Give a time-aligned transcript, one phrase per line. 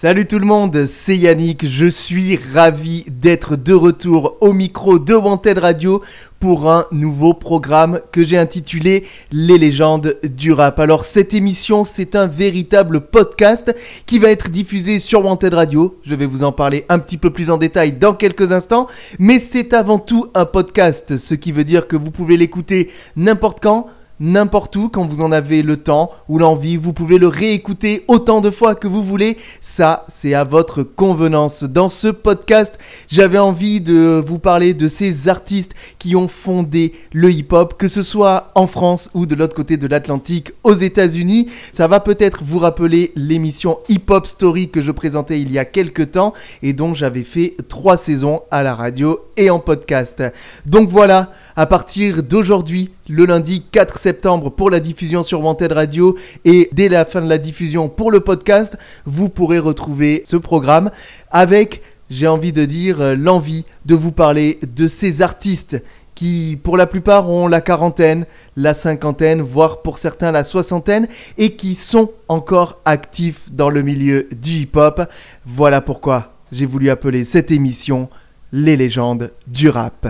[0.00, 5.12] Salut tout le monde, c'est Yannick, je suis ravi d'être de retour au micro de
[5.12, 6.00] Wanted Radio
[6.38, 10.80] pour un nouveau programme que j'ai intitulé Les légendes du rap.
[10.80, 13.76] Alors cette émission, c'est un véritable podcast
[14.06, 16.00] qui va être diffusé sur Wanted Radio.
[16.02, 18.86] Je vais vous en parler un petit peu plus en détail dans quelques instants,
[19.18, 23.62] mais c'est avant tout un podcast, ce qui veut dire que vous pouvez l'écouter n'importe
[23.62, 23.88] quand
[24.20, 26.76] n'importe où quand vous en avez le temps ou l'envie.
[26.76, 29.38] Vous pouvez le réécouter autant de fois que vous voulez.
[29.60, 31.64] Ça, c'est à votre convenance.
[31.64, 37.30] Dans ce podcast, j'avais envie de vous parler de ces artistes qui ont fondé le
[37.30, 41.48] hip-hop, que ce soit en France ou de l'autre côté de l'Atlantique aux États-Unis.
[41.72, 45.64] Ça va peut-être vous rappeler l'émission Hip Hop Story que je présentais il y a
[45.64, 50.22] quelques temps et dont j'avais fait trois saisons à la radio et en podcast.
[50.66, 56.16] Donc voilà à partir d'aujourd'hui, le lundi 4 septembre, pour la diffusion sur Wanted Radio
[56.44, 60.90] et dès la fin de la diffusion pour le podcast, vous pourrez retrouver ce programme
[61.30, 65.82] avec, j'ai envie de dire, euh, l'envie de vous parler de ces artistes
[66.20, 71.08] qui pour la plupart ont la quarantaine, la cinquantaine, voire pour certains la soixantaine,
[71.38, 75.08] et qui sont encore actifs dans le milieu du hip-hop.
[75.46, 78.10] Voilà pourquoi j'ai voulu appeler cette émission
[78.52, 80.08] Les légendes du rap.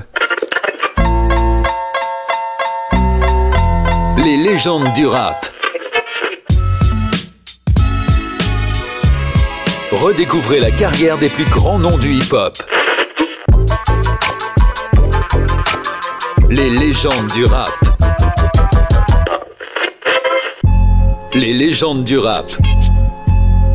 [4.25, 5.47] Les légendes du rap.
[9.93, 12.57] Redécouvrez la carrière des plus grands noms du hip-hop.
[16.51, 17.73] Les légendes du rap.
[21.33, 22.51] Les légendes du rap.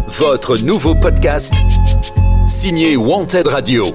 [0.08, 1.54] Votre nouveau podcast
[2.46, 3.88] signé Wanted Radio.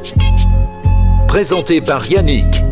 [1.29, 2.70] Présenté par Yannick.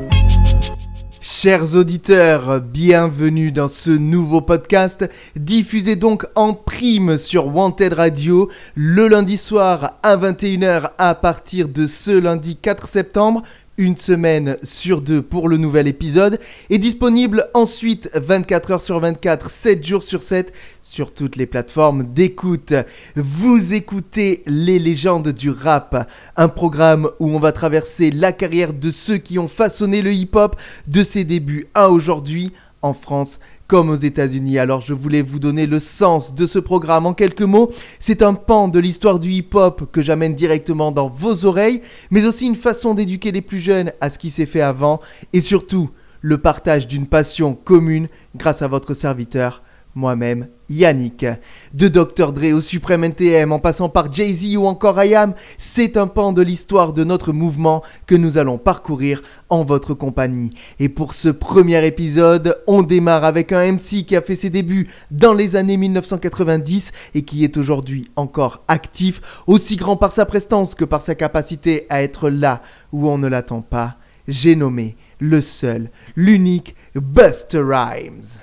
[1.31, 9.09] Chers auditeurs, bienvenue dans ce nouveau podcast, diffusé donc en prime sur Wanted Radio le
[9.09, 13.43] lundi soir à 21h à partir de ce lundi 4 septembre
[13.79, 19.51] une semaine sur deux pour le nouvel épisode, est disponible ensuite 24 heures sur 24,
[19.51, 20.53] 7 jours sur 7
[20.83, 22.75] sur toutes les plateformes d'écoute.
[23.15, 28.91] Vous écoutez Les légendes du rap, un programme où on va traverser la carrière de
[28.91, 30.57] ceux qui ont façonné le hip-hop
[30.89, 32.53] de ses débuts à aujourd'hui
[32.83, 34.59] en France comme aux États-Unis.
[34.59, 37.71] Alors je voulais vous donner le sens de ce programme en quelques mots.
[38.01, 42.47] C'est un pan de l'histoire du hip-hop que j'amène directement dans vos oreilles, mais aussi
[42.47, 45.01] une façon d'éduquer les plus jeunes à ce qui s'est fait avant,
[45.35, 45.91] et surtout
[46.21, 49.63] le partage d'une passion commune grâce à votre serviteur,
[49.95, 51.27] moi-même, Yannick.
[51.75, 52.33] De Dr.
[52.33, 56.43] Dre au Supreme NTM en passant par Jay-Z ou encore IAM, c'est un pan de
[56.43, 60.51] l'histoire de notre mouvement que nous allons parcourir en votre compagnie.
[60.79, 64.89] Et pour ce premier épisode, on démarre avec un MC qui a fait ses débuts
[65.11, 70.75] dans les années 1990 et qui est aujourd'hui encore actif, aussi grand par sa prestance
[70.75, 72.63] que par sa capacité à être là
[72.93, 73.97] où on ne l'attend pas.
[74.27, 78.41] J'ai nommé le seul, l'unique Buster Rhymes.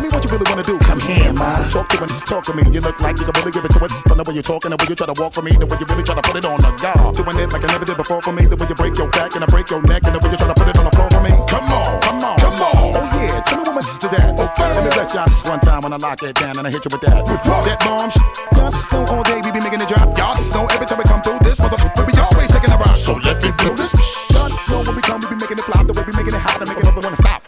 [0.00, 0.20] We go now.
[0.22, 0.78] Tell me what you really wanna do.
[0.78, 1.68] Come here, ma.
[1.70, 2.62] Talk to me, talk to me.
[2.72, 4.02] You look like you can really give it to us.
[4.02, 5.86] The way you're talking, the way you try to walk for me, the way you
[5.88, 7.16] really try to put it on the guard.
[7.16, 8.46] Doing it like I never did before for me.
[8.46, 10.38] The way you break your back and I break your neck, and the way you
[10.38, 11.32] try to put it on the floor for me.
[11.50, 12.76] Come on, come on, come on.
[12.94, 14.38] Oh yeah, tell me what my sister's at.
[14.38, 16.70] Okay, let me bless y'all this one time when I lock it down and I
[16.70, 17.26] hit you with that.
[17.26, 18.22] That bomb shit.
[18.54, 20.16] Y'all just know all day we be making it drop.
[20.16, 22.96] Y'all just know every time we come through this motherfucker, we always taking a rock.
[22.96, 23.92] So let me blow this.
[24.30, 25.84] Y'all know when we come, we be making it flop.
[25.86, 27.42] The way we making it hot and making it wanna stop.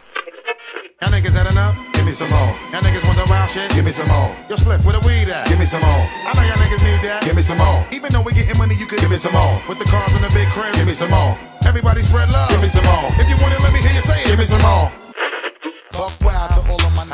[1.00, 1.93] Y'all niggas had enough?
[2.14, 2.54] Give me some more.
[2.70, 3.66] Y'all niggas want the wild shit?
[3.74, 4.30] Give me some more.
[4.46, 5.50] Yo, Spliff, where the weed at?
[5.50, 6.06] Give me some more.
[6.22, 7.26] I know y'all niggas need that.
[7.26, 7.82] Give me some more.
[7.90, 9.58] Even though we getting money, you could give me some more.
[9.66, 11.34] With the cars and the big crib, give me some more.
[11.66, 12.54] Everybody spread love.
[12.54, 13.10] Give me some more.
[13.18, 14.30] If you want it, let me hear you say it.
[14.30, 14.94] Give me some more.
[15.90, 16.53] Buck wild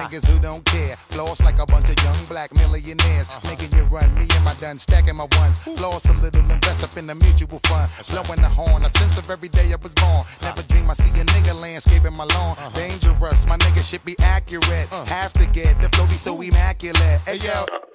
[0.01, 0.97] niggas who don't care.
[0.97, 3.29] Floss like a bunch of young black millionaires.
[3.45, 5.65] Making you run, me and my done stacking my ones.
[5.77, 7.89] Floss a little, invest up in the mutual fund.
[8.09, 10.23] Blowing the horn, a sense of every day I was born.
[10.43, 12.57] Never dream I see a nigga landscaping my lawn.
[12.75, 14.89] Dangerous, my nigga should be accurate.
[15.07, 17.21] Have to get the flow be so immaculate.
[17.27, 17.90] Hey yo.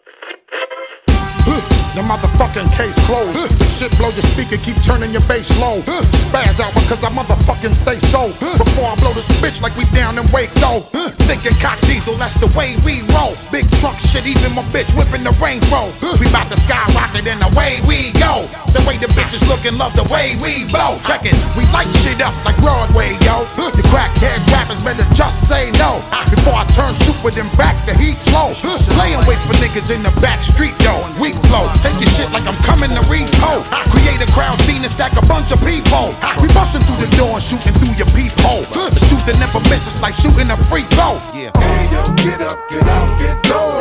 [1.96, 3.40] The motherfucking case closed.
[3.56, 5.80] The shit blow your speaker, keep turning your bass low.
[6.28, 8.36] Spaz out because I motherfucking say so.
[8.60, 10.84] Before I blow this bitch like we down in Waco.
[11.24, 13.40] Thinking cock diesel, that's the way we roll.
[13.48, 15.96] Big truck shit, even my bitch whipping the Range Rover.
[16.20, 18.44] We bout to skyrocket and away we go.
[18.76, 21.00] The way the bitches looking, love the way we blow.
[21.08, 23.48] Check it, we light shit up like Broadway, yo.
[23.72, 26.04] The crackhead rappers better just say no.
[26.28, 28.52] Before I turn super, then back the heat slow.
[29.00, 30.94] Laying wait for niggas in the back street, yo.
[31.20, 31.66] Weak flow.
[31.86, 33.62] Take your shit like I'm coming to repo.
[33.94, 36.18] Create a crowd scene and stack a bunch of people.
[36.42, 38.66] We busting through the door and shooting through your peephole.
[38.74, 41.22] The shooting never misses like shooting a free throw.
[41.30, 41.54] Yeah.
[41.54, 43.78] Hey yo, get up, get out, get dough.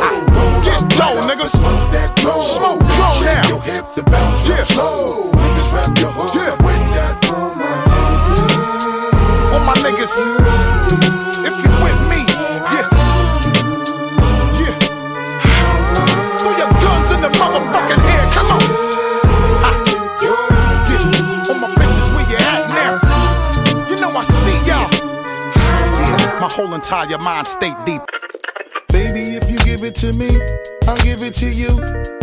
[0.61, 1.49] Get dough, right nigga.
[1.49, 2.45] Smoke that glow.
[2.45, 3.49] Smoke glow now.
[3.49, 4.61] Your hips and bounce yeah.
[4.61, 5.33] slow.
[5.33, 6.53] Niggas wrap your hood yeah.
[6.61, 7.73] with that drummer.
[9.49, 10.54] All my niggas.
[26.63, 28.01] Entire mind state deep.
[28.89, 30.29] Baby, if you give it to me,
[30.87, 31.69] I'll give it to you.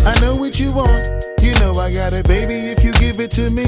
[0.07, 1.07] I know what you want,
[1.43, 2.27] you know I got it.
[2.27, 3.65] Baby, if you give it to me,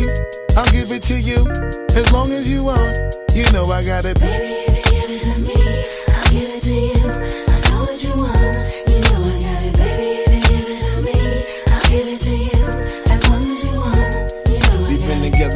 [0.56, 1.46] I'll give it to you.
[1.90, 2.96] As long as you want,
[3.34, 4.18] you know I got it.
[4.18, 5.54] Baby, if you give it to me,
[6.14, 7.03] I'll give it to you.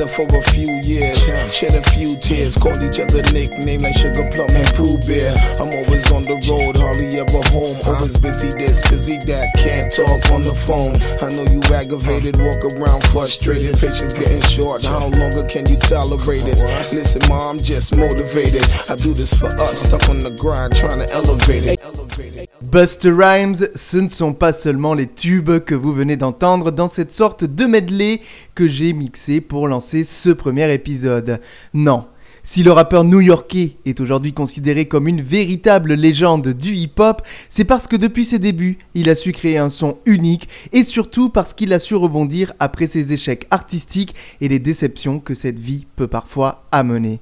[0.09, 4.29] Together for a few years, shed a few tears, called each other nicknames like Sugar
[4.31, 5.35] Plum and Pooh Bear.
[5.61, 7.79] I'm always on the road, hardly ever home.
[7.87, 10.97] Always busy this, busy that, can't talk on the phone.
[11.23, 14.85] I know you aggravated, walk around frustrated, patience getting short.
[14.85, 16.59] How longer can you tolerate it?
[16.93, 18.65] Listen, ma, I'm just motivated.
[18.89, 21.85] I do this for us, stuck on the grind, trying to elevate it.
[21.85, 22.38] Elevate it.
[22.63, 27.13] Buster Rhymes, ce ne sont pas seulement les tubes que vous venez d'entendre dans cette
[27.13, 28.21] sorte de medley
[28.57, 31.41] que j'ai mixé pour lancer ce premier épisode.
[31.73, 32.07] Non.
[32.43, 37.87] Si le rappeur new-yorkais est aujourd'hui considéré comme une véritable légende du hip-hop, c'est parce
[37.87, 41.73] que depuis ses débuts, il a su créer un son unique et surtout parce qu'il
[41.73, 46.65] a su rebondir après ses échecs artistiques et les déceptions que cette vie peut parfois
[46.73, 47.21] amener.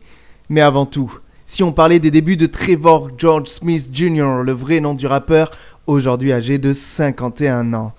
[0.49, 4.81] Mais avant tout, si on parlait des débuts de Trevor George Smith Jr., le vrai
[4.81, 5.52] nom du rappeur,
[5.87, 7.93] aujourd'hui âgé de 51 ans.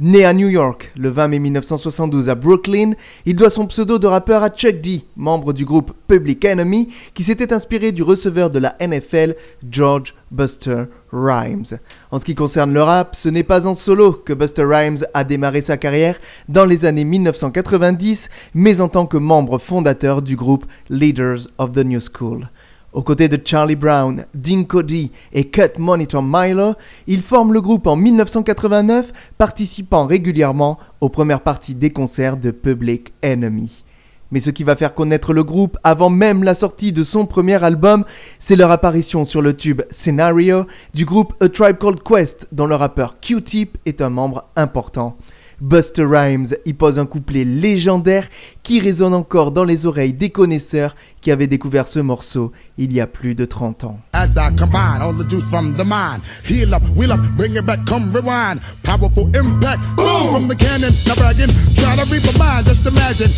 [0.00, 2.94] Né à New York le 20 mai 1972 à Brooklyn,
[3.26, 7.22] il doit son pseudo de rappeur à Chuck D, membre du groupe Public Enemy, qui
[7.22, 9.36] s'était inspiré du receveur de la NFL,
[9.70, 11.78] George Buster Rhymes.
[12.10, 15.22] En ce qui concerne le rap, ce n'est pas en solo que Buster Rhymes a
[15.22, 16.18] démarré sa carrière
[16.48, 21.84] dans les années 1990, mais en tant que membre fondateur du groupe Leaders of the
[21.84, 22.48] New School.
[22.94, 26.74] Aux côtés de Charlie Brown, Dean Cody et Cut Monitor Milo,
[27.08, 33.12] il forme le groupe en 1989, participant régulièrement aux premières parties des concerts de Public
[33.24, 33.82] Enemy.
[34.30, 37.60] Mais ce qui va faire connaître le groupe avant même la sortie de son premier
[37.64, 38.04] album,
[38.38, 40.64] c'est leur apparition sur le tube Scenario
[40.94, 45.16] du groupe A Tribe Called Quest, dont le rappeur Q-Tip est un membre important.
[45.60, 48.28] Buster Rhymes y pose un couplet légendaire
[48.64, 53.00] qui résonne encore dans les oreilles des connaisseurs qui avaient découvert ce morceau il y
[53.00, 54.00] a plus de 30 ans.
[54.12, 57.64] As I combine all the juice from the mind, heal up, wheel up, bring it
[57.64, 58.60] back, come rewind.
[58.82, 60.92] Powerful impact, boom from the cannon.
[61.04, 63.30] To reap a just imagine.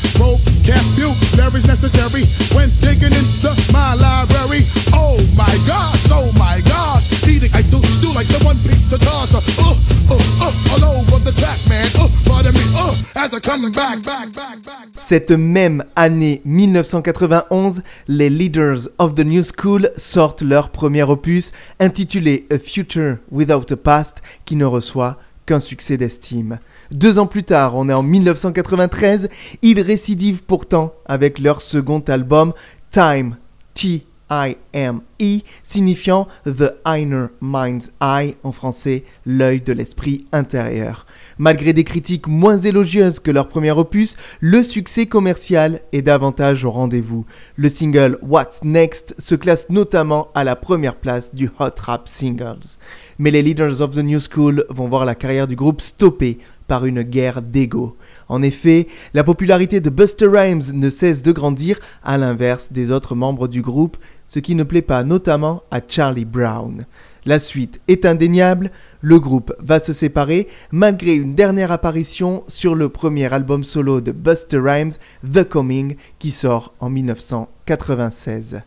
[1.67, 2.25] Necessary
[2.55, 4.64] when digging into my library.
[4.93, 7.79] Oh my gosh, oh my gosh, I do
[8.14, 9.38] like the one pizza tosser.
[9.58, 9.76] Uh,
[10.11, 11.87] uh, uh, all over the track, man.
[11.99, 14.88] Uh, pardon me, uh, as I come back, back, back, back.
[15.16, 22.46] Cette même année 1991, les Leaders of the New School sortent leur premier opus intitulé
[22.52, 25.16] A Future Without a Past qui ne reçoit
[25.46, 26.58] qu'un succès d'estime.
[26.90, 29.30] Deux ans plus tard, on est en 1993,
[29.62, 32.52] ils récidivent pourtant avec leur second album
[32.90, 33.36] Time
[33.72, 41.06] T I-M-E, signifiant The Inner Mind's Eye, en français, l'œil de l'esprit intérieur.
[41.38, 46.70] Malgré des critiques moins élogieuses que leur premier opus, le succès commercial est davantage au
[46.70, 47.26] rendez-vous.
[47.56, 52.78] Le single What's Next se classe notamment à la première place du Hot Rap Singles.
[53.19, 56.86] Mais les Leaders of the New School vont voir la carrière du groupe stoppée par
[56.86, 57.96] une guerre d'ego.
[58.28, 63.14] En effet, la popularité de Buster Rhymes ne cesse de grandir à l'inverse des autres
[63.14, 66.86] membres du groupe, ce qui ne plaît pas notamment à Charlie Brown.
[67.26, 72.88] La suite est indéniable, le groupe va se séparer malgré une dernière apparition sur le
[72.88, 74.92] premier album solo de Buster Rhymes,
[75.34, 78.60] The Coming, qui sort en 1996.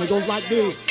[0.00, 0.88] And it goes like this.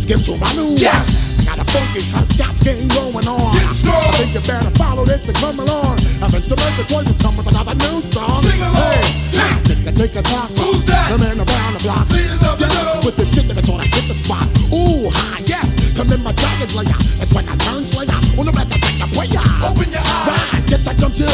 [0.00, 0.80] Skip to my new.
[0.80, 1.44] Yes.
[1.44, 3.52] Got a funky hopscotch game going on.
[3.52, 6.00] I think you better follow this and come along.
[6.24, 8.40] Avenge the Murder Toys has come with another new song.
[8.40, 9.04] Sing along.
[9.28, 10.48] Hey, tick a tick a tock.
[10.56, 11.12] Who's that?
[11.12, 12.08] The man around the block.
[12.08, 13.04] Leaders of the yes, know.
[13.04, 14.48] with the shit that is sort of hit the spot.
[14.72, 15.92] Ooh, hi, yes.
[15.92, 16.96] Come in my dragon's lair.
[17.20, 18.08] It's when I turn slayer.
[18.40, 19.44] On the rest I say a prayer.
[19.68, 20.32] Open your eyes.
[20.32, 21.28] Right, just like I'm chill.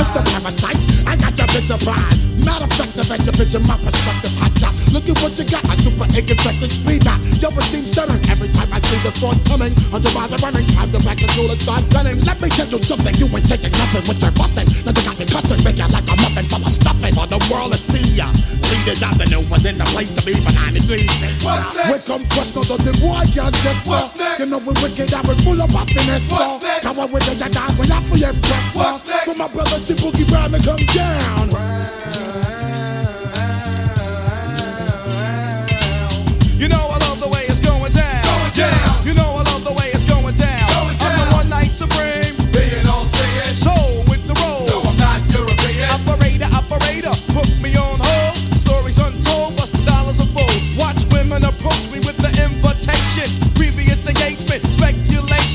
[0.00, 0.24] Mr.
[0.24, 2.24] Parasite, I got your big surprise.
[2.40, 4.72] Matter of fact, the best your vision, my perspective, hot shot.
[4.90, 5.62] Look at what you got,
[6.10, 7.20] super ink infected speed knot.
[7.40, 9.74] Yo, it seems stunning every time I see the front coming.
[9.90, 12.20] Hundred miles are running, time to back the tool and start gunning.
[12.24, 14.68] Let me tell you something, you ain't saying nothing with your fussing.
[14.84, 17.14] Now you got me cussing, make you like a muffin full of stuffing.
[17.14, 18.28] For the world to see ya.
[18.70, 21.06] Leaders of the new was in the place to be for 93.
[21.42, 21.90] What's next?
[21.90, 24.38] We come fresh, no dirty boy can't get What's next?
[24.40, 26.22] You know we wicked and we full of happiness.
[26.30, 26.84] What's next?
[26.86, 28.68] Come on with the dance, we have for your breath.
[28.74, 29.26] What's next?
[29.26, 31.50] For my brother, see Boogie Brown to come down.
[31.50, 31.79] You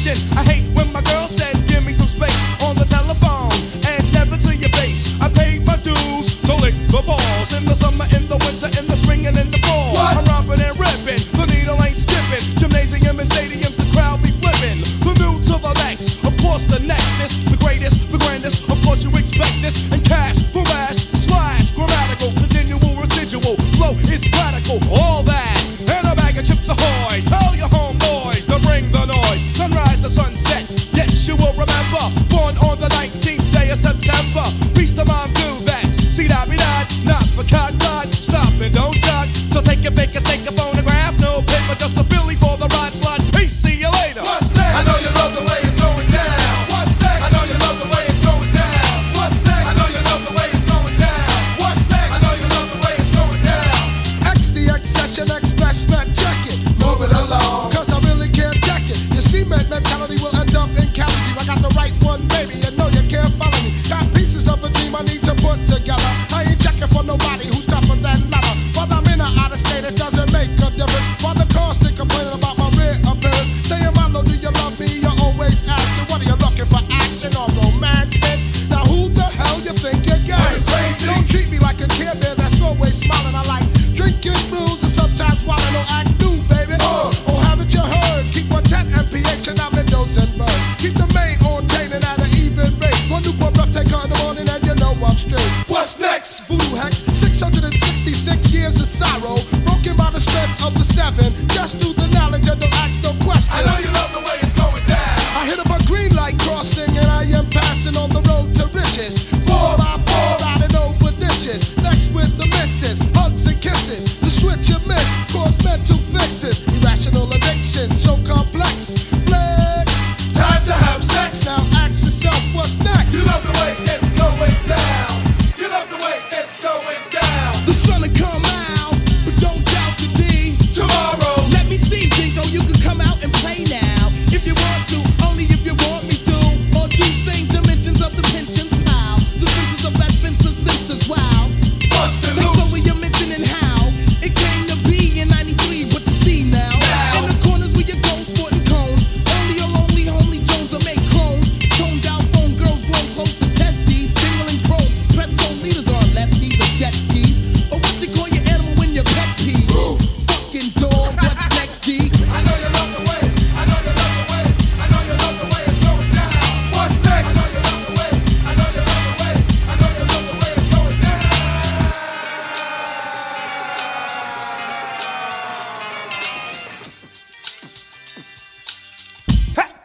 [0.07, 3.49] I hate when my girl says, give me some space on the telephone
[3.89, 5.19] and never to your face.
[5.19, 7.51] I paid my dues, so lick the balls.
[7.57, 8.34] In the summer, in the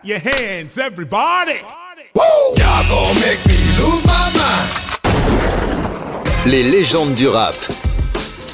[0.03, 1.61] Your hands, everybody.
[2.17, 4.73] Y'all gonna make me lose my mind.
[6.47, 7.55] Les légendes du rap.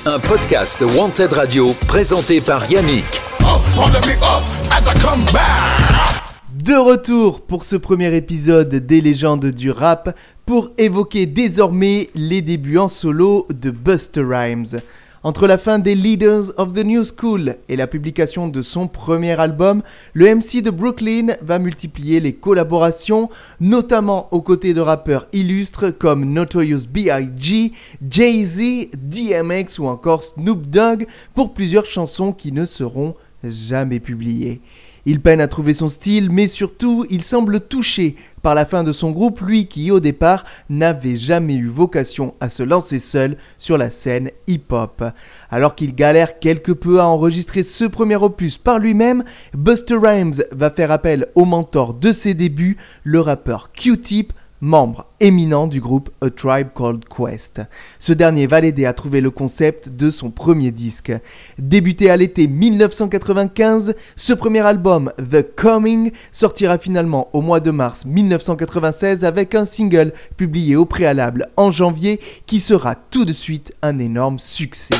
[0.06, 3.04] Un podcast Wanted Radio présenté par Yannick.
[3.42, 6.20] Up, on the big up as I come back.
[6.52, 12.78] De retour pour ce premier épisode des légendes du rap pour évoquer désormais les débuts
[12.78, 14.80] en solo de Buster Rhymes.
[15.26, 19.32] Entre la fin des Leaders of the New School et la publication de son premier
[19.40, 23.28] album, le MC de Brooklyn va multiplier les collaborations,
[23.58, 27.72] notamment aux côtés de rappeurs illustres comme Notorious B.I.G.,
[28.08, 34.60] Jay-Z, DMX ou encore Snoop Dogg pour plusieurs chansons qui ne seront jamais publiées.
[35.08, 38.90] Il peine à trouver son style, mais surtout, il semble touché par la fin de
[38.90, 43.78] son groupe, lui qui au départ n'avait jamais eu vocation à se lancer seul sur
[43.78, 45.04] la scène hip-hop.
[45.48, 49.22] Alors qu'il galère quelque peu à enregistrer ce premier opus par lui-même,
[49.54, 55.66] Buster Rhymes va faire appel au mentor de ses débuts, le rappeur Q-Tip, membre éminent
[55.66, 57.62] du groupe A Tribe Called Quest.
[57.98, 61.12] Ce dernier va l'aider à trouver le concept de son premier disque.
[61.58, 68.04] Débuté à l'été 1995, ce premier album, The Coming, sortira finalement au mois de mars
[68.04, 73.98] 1996 avec un single publié au préalable en janvier qui sera tout de suite un
[73.98, 74.94] énorme succès.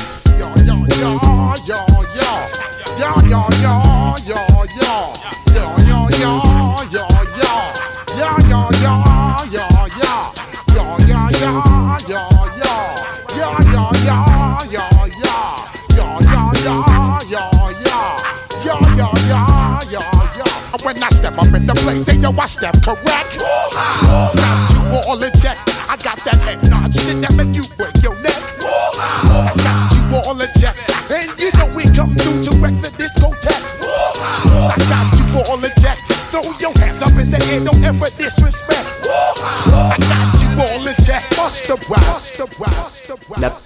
[18.97, 19.37] Yo, yo,
[19.93, 20.01] yo, yo,
[20.33, 20.45] yo.
[20.81, 23.37] When I step up in the place, say yo, I step correct.
[23.37, 25.57] Got you all in check.
[25.85, 28.41] I got that head nod shit that make you break your neck.
[28.65, 30.73] I got you all in check.
[31.13, 33.61] And you know we come through to wreck the discotheque.
[34.49, 36.01] I got you all in check.
[36.33, 38.76] Throw your hands up in the air, don't ever disrespect.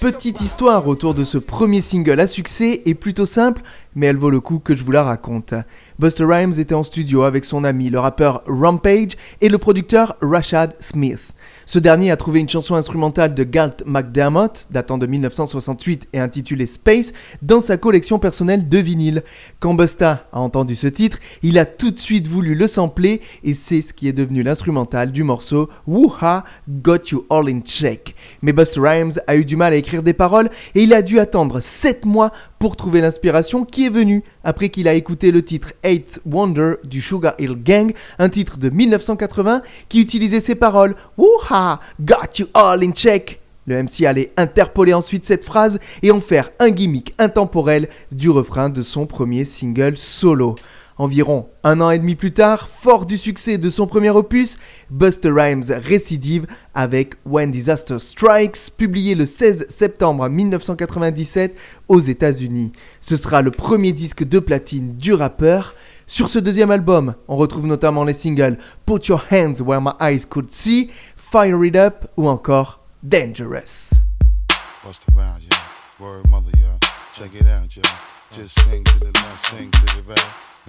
[0.01, 3.61] Petite histoire autour de ce premier single à succès est plutôt simple,
[3.93, 5.53] mais elle vaut le coup que je vous la raconte.
[5.99, 10.75] Buster Rhymes était en studio avec son ami le rappeur Rampage et le producteur Rashad
[10.79, 11.21] Smith.
[11.71, 16.65] Ce dernier a trouvé une chanson instrumentale de Galt McDermott, datant de 1968 et intitulée
[16.65, 19.23] Space, dans sa collection personnelle de vinyles.
[19.61, 23.53] Quand Busta a entendu ce titre, il a tout de suite voulu le sampler et
[23.53, 28.15] c'est ce qui est devenu l'instrumental du morceau Woo-Ha Got You All in Check.
[28.41, 31.19] Mais Busta Rhymes a eu du mal à écrire des paroles et il a dû
[31.19, 35.73] attendre 7 mois pour trouver l'inspiration qui est venue après qu'il a écouté le titre
[35.81, 41.79] Eighth Wonder du Sugar Hill Gang, un titre de 1980 qui utilisait ces paroles Woo-ha,
[41.99, 43.41] got you all in check.
[43.65, 48.69] Le MC allait interpoler ensuite cette phrase et en faire un gimmick intemporel du refrain
[48.69, 50.53] de son premier single solo.
[51.01, 54.59] Environ un an et demi plus tard, fort du succès de son premier opus,
[54.91, 62.71] Buster Rhymes récidive avec When Disaster Strikes, publié le 16 septembre 1997 aux États-Unis.
[62.99, 65.73] Ce sera le premier disque de platine du rappeur.
[66.05, 70.27] Sur ce deuxième album, on retrouve notamment les singles Put Your Hands Where My Eyes
[70.29, 73.89] Could See, Fire It Up ou encore Dangerous.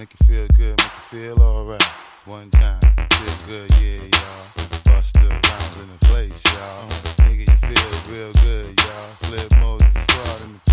[0.02, 1.80] Make you feel good, make you feel alright.
[2.24, 4.80] One time, feel good, yeah, y'all.
[4.82, 7.14] Bust the rounds in the place, y'all.
[7.28, 9.30] Nigga, you feel real good, y'all.
[9.30, 10.71] Flip Moses squad in the.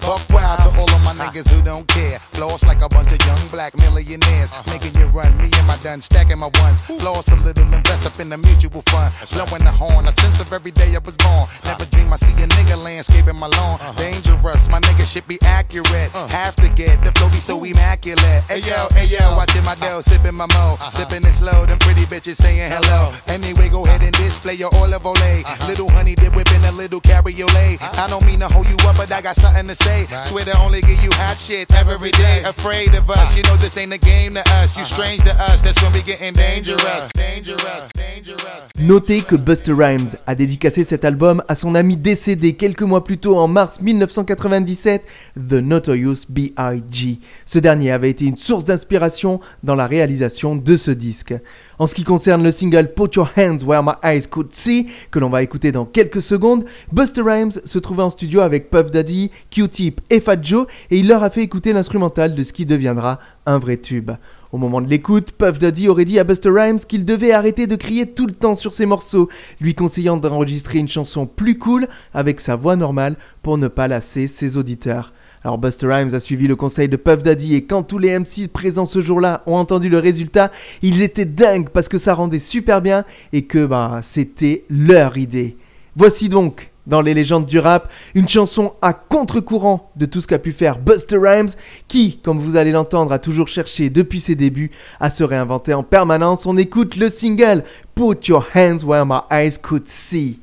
[0.00, 2.18] Buck wild to all of my niggas who don't care.
[2.18, 4.50] Floss like a bunch of young black millionaires.
[4.52, 4.72] Uh-huh.
[4.72, 6.86] Making you run, me and my done stacking my ones.
[6.86, 9.10] Floss a little, invest up in the mutual fund.
[9.32, 11.46] Blowing the horn, a sense of every day I was born.
[11.46, 11.68] Uh-huh.
[11.70, 13.76] Never dream I see a nigga landscaping my lawn.
[13.78, 14.00] Uh-huh.
[14.00, 16.10] Dangerous, my nigga shit be accurate.
[16.30, 18.42] Have to get the flow be so immaculate.
[18.48, 20.76] Hey yo, hey yo, watching my dough, sipping my mo.
[20.96, 23.12] Sipping it slow, them pretty bitches saying hello.
[23.28, 25.40] Anyway, go ahead display your olive olay.
[25.66, 27.80] Little honey dip whipping a little cabriolet.
[27.96, 30.04] I don't mean to hold you up, but I got something to say.
[30.22, 32.42] Swear to only give you hot shit every day.
[32.44, 34.76] Afraid of us, you know this ain't a game to us.
[34.76, 37.10] You strange to us, that's when we getting dangerous.
[37.14, 38.68] Dangerous, dangerous.
[38.78, 43.18] Notez que Buster Rhymes a dédicacé cet album à son ami décédé quelques mois plus
[43.18, 45.02] tôt en mars 1997,
[45.34, 47.18] The Notorious B.I.G.
[47.44, 51.34] Ce dernier avait été une source d'inspiration dans la réalisation de ce disque.
[51.80, 55.20] En ce qui concerne le single Put Your Hands Where My Eyes Could See, que
[55.20, 59.30] l'on va écouter dans quelques secondes, Buster Rhymes se trouvait en studio avec Puff Daddy,
[59.52, 63.20] Q-Tip et Fat Joe et il leur a fait écouter l'instrumental de ce qui deviendra
[63.46, 64.10] un vrai tube.
[64.50, 67.76] Au moment de l'écoute, Puff Daddy aurait dit à Buster Rhymes qu'il devait arrêter de
[67.76, 69.28] crier tout le temps sur ses morceaux,
[69.60, 74.26] lui conseillant d'enregistrer une chanson plus cool avec sa voix normale pour ne pas lasser
[74.26, 75.12] ses auditeurs.
[75.44, 78.48] Alors Buster Rhymes a suivi le conseil de Puff Daddy et quand tous les MC
[78.52, 80.50] présents ce jour-là ont entendu le résultat,
[80.82, 85.56] ils étaient dingues parce que ça rendait super bien et que bah c'était leur idée.
[85.94, 90.38] Voici donc dans les légendes du rap, une chanson à contre-courant de tout ce qu'a
[90.38, 91.50] pu faire Buster Rhymes,
[91.86, 95.82] qui, comme vous allez l'entendre, a toujours cherché depuis ses débuts à se réinventer en
[95.82, 96.46] permanence.
[96.46, 97.62] On écoute le single
[97.94, 100.40] Put Your Hands Where My Eyes Could See.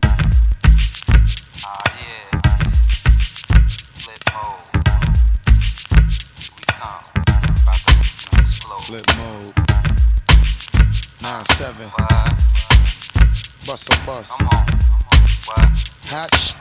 [13.75, 14.31] bust a bust.
[14.31, 14.65] Come on.
[14.67, 15.75] Come on.
[16.05, 16.53] Hatch.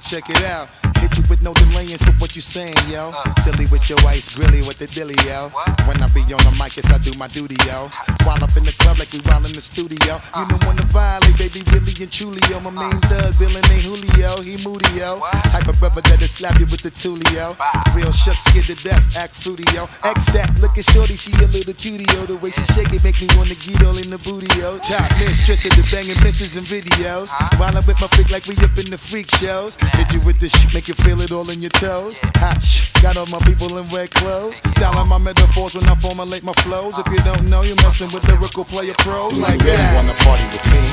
[0.00, 0.85] Check it out.
[1.00, 3.12] Hit you with no delaying, so what you saying, yo?
[3.44, 5.50] Silly with your ice, grilly with the dilly, yo.
[5.86, 7.90] When I be on the mic, yes, I do my duty, yo.
[8.24, 10.20] While up in the club like we while in the studio.
[10.36, 12.60] You know when to violate, baby, really and truly, yo.
[12.60, 15.20] My main thug, villain ain't Julio, he moody, yo.
[15.52, 17.56] Type of brother that'll slap you with the tulio.
[17.94, 19.88] Real shook, scared to death, act fruity, yo.
[20.04, 22.26] X that, looking shorty, she a little cutie, yo.
[22.26, 24.78] The way she shake it make me wanna get all in the booty, yo.
[24.78, 27.30] Top mistress of the banging misses and videos.
[27.58, 29.76] While I'm with my freak like we up in the freak shows.
[29.94, 32.18] Hit you with the shit, make you feel it all in your toes.
[32.38, 34.60] Hot shh, got all my people in red clothes.
[34.78, 36.98] Dialing my metaphors when I formulate my flows.
[36.98, 39.96] If you don't know, you're messing with lyrical player pros Do like you really that.
[39.96, 40.84] wanna party with me?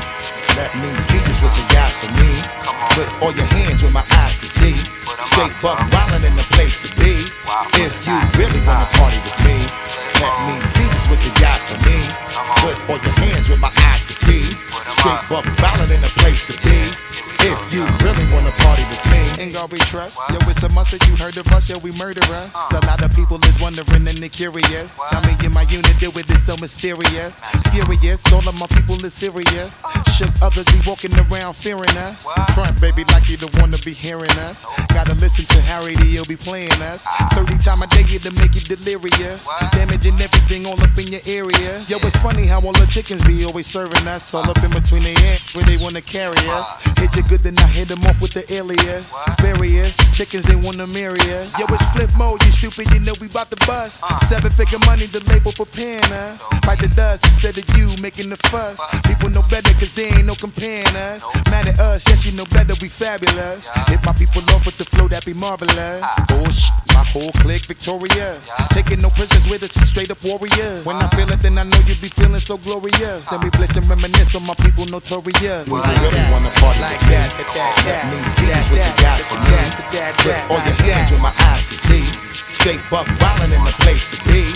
[0.58, 2.30] Let me see just what you got for me.
[2.96, 4.74] Put all your hands where my eyes can see.
[5.30, 7.26] Straight buck wildin' in the place to be.
[7.78, 9.62] If you really wanna party with me,
[10.18, 11.98] let me see just what you got for me.
[12.66, 14.54] Put all your hands where my eyes can see.
[14.90, 17.33] Straight buck wildin' in the place to be.
[17.46, 20.18] If you really wanna party with me, Ain't God we trust.
[20.30, 22.54] Yo, it's a must that you heard of us, yo, we murder us.
[22.72, 24.98] A lot of people is wondering and they curious.
[25.10, 27.40] I mean, in my unit, with it so mysterious.
[27.72, 29.84] Furious, all of my people is serious.
[30.16, 32.26] Shook others be walking around fearing us.
[32.54, 34.66] Front, baby, like you don't wanna be hearing us.
[34.88, 37.06] Gotta listen to Harry, he'll be playing us.
[37.32, 39.48] 30 time a day to make you delirious.
[39.72, 41.82] Damaging everything all up in your area.
[41.88, 44.32] Yo, it's funny how all the chickens be always serving us.
[44.32, 46.76] All up in between the ends where they wanna carry us.
[46.98, 49.14] Hit you good, then I hit them off with the alias.
[49.40, 51.58] Various chickens, they wanna marry us.
[51.58, 54.02] Yo, it's flip mode, you stupid, you know we bout to bust.
[54.28, 56.46] Seven figure money, the label preparing us.
[56.66, 58.78] Bite the dust instead of you making the fuss.
[59.06, 61.24] People know better, cause they ain't no comparing us.
[61.50, 63.68] Mad at us, yes, you know better, we fabulous.
[63.88, 66.04] Hit my people off with the flow, that be marvelous.
[66.28, 68.50] Bullshit, my whole clique victorious.
[68.70, 70.84] Taking no prisoners with us, straight up warriors.
[70.84, 73.26] When I feel it, then I know you be feeling so glorious.
[73.26, 75.64] Then we blitz and reminisce on my people notorious.
[75.66, 78.94] do you really wanna party Like that, that, that, Let me see that, what you
[79.00, 79.56] got for me.
[80.20, 82.04] Put all your hands where my eyes can see.
[82.52, 84.52] Straight buck wildin' in the place to be.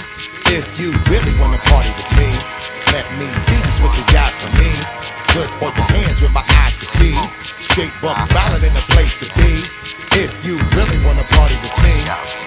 [0.52, 2.28] If you really wanna party with me,
[2.92, 4.70] let me see just what you got for me.
[5.32, 7.16] Put all your hands where my eyes can see.
[7.60, 9.64] Straight buck wildin' in the place to be.
[10.20, 12.37] If you really wanna party with me.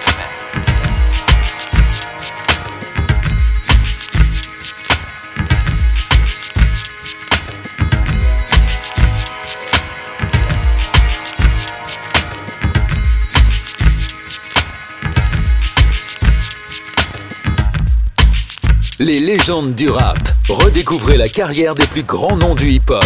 [19.04, 20.16] Les légendes du rap.
[20.48, 23.04] Redécouvrez la carrière des plus grands noms du hip-hop.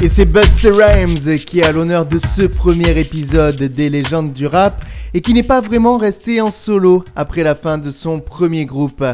[0.00, 4.46] Et c'est Buster Rhymes qui est à l'honneur de ce premier épisode des légendes du
[4.46, 8.64] rap et qui n'est pas vraiment resté en solo après la fin de son premier
[8.64, 9.04] groupe.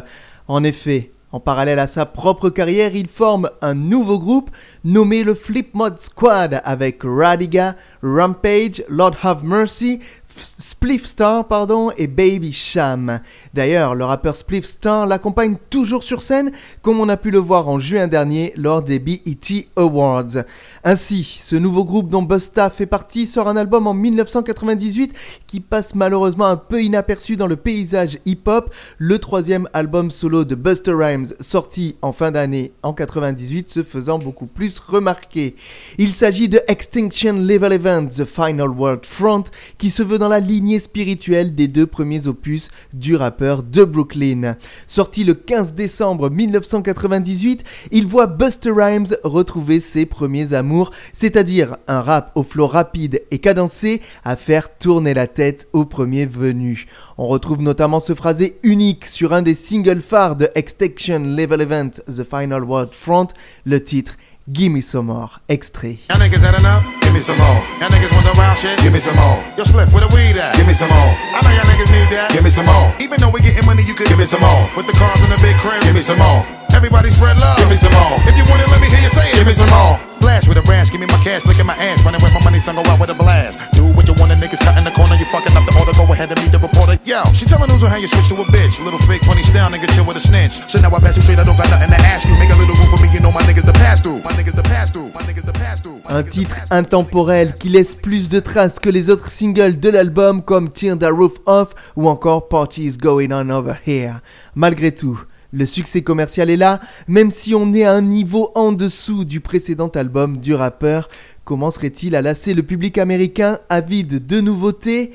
[0.46, 4.50] En effet, en parallèle à sa propre carrière, il forme un nouveau groupe
[4.84, 9.98] nommé le Flip Mod Squad avec Radiga, Rampage, Lord Have Mercy,
[10.38, 13.20] Spliff Star pardon, et Baby Sham.
[13.54, 17.68] D'ailleurs, le rappeur Spliff Star l'accompagne toujours sur scène, comme on a pu le voir
[17.68, 20.44] en juin dernier lors des BET Awards.
[20.84, 25.14] Ainsi, ce nouveau groupe dont Busta fait partie sort un album en 1998
[25.46, 30.54] qui passe malheureusement un peu inaperçu dans le paysage hip-hop, le troisième album solo de
[30.54, 35.56] Busta Rhymes sorti en fin d'année en 98 se faisant beaucoup plus remarquer.
[35.98, 39.44] Il s'agit de Extinction Level Event, The Final World Front,
[39.78, 44.56] qui se veut dans la lignée spirituelle des deux premiers opus du rappeur de Brooklyn.
[44.86, 52.00] Sorti le 15 décembre 1998, il voit Buster Rhymes retrouver ses premiers amours, c'est-à-dire un
[52.00, 56.86] rap au flow rapide et cadencé à faire tourner la tête au premier venu.
[57.18, 61.90] On retrouve notamment ce phrasé unique sur un des singles phares de Extinction Level Event,
[62.06, 63.28] The Final World Front,
[63.64, 65.98] le titre Gimme Some More, extrait.
[66.06, 66.86] Y'all niggas had enough?
[67.02, 67.58] Give me some more.
[67.82, 68.78] Y'all niggas want the wild shit?
[68.78, 69.42] Give me some more.
[69.58, 69.66] Yo,
[70.14, 70.54] weed at?
[70.54, 71.10] Give me some more.
[71.34, 72.30] I know y'all niggas need that.
[72.30, 72.94] Give me some more.
[73.02, 74.70] Even though we getting money, you could give me some more.
[74.78, 76.46] With the cars and the big crib, give me some more.
[76.70, 77.58] Everybody spread love.
[77.58, 78.22] Give me some more.
[78.30, 79.34] If you want it, let me hear you say it.
[79.34, 80.05] Give me some more.
[80.20, 82.60] Blast with a rash, give me my cash, at my ass, running with my money,
[82.60, 83.58] son, go out with a blast.
[83.72, 85.92] Do what you want, the niggas cut in the corner, you fucking up the order,
[85.92, 86.98] go ahead and meet the reporter.
[87.04, 88.82] Yo, she telling news on how you switch to a bitch.
[88.82, 90.56] Little fake funny style, nigga, chill with a snitch.
[90.70, 92.34] So now I pass you straight, I don't got nothing to ask you.
[92.38, 94.20] Make a little room for me, you know my niggas the pass through.
[94.22, 95.10] My niggas the pass through.
[95.12, 96.00] My niggas the pass through.
[96.08, 100.70] Un titre intemporel qui laisse plus de traces que les autres singles de l'album comme
[100.70, 104.20] Turn the Roof Off ou encore Parties Going On Over Here.
[104.54, 105.20] Malgré tout,
[105.56, 109.40] le succès commercial est là, même si on est à un niveau en dessous du
[109.40, 111.08] précédent album du rappeur.
[111.44, 115.12] Comment serait-il à lasser le public américain avide de nouveautés?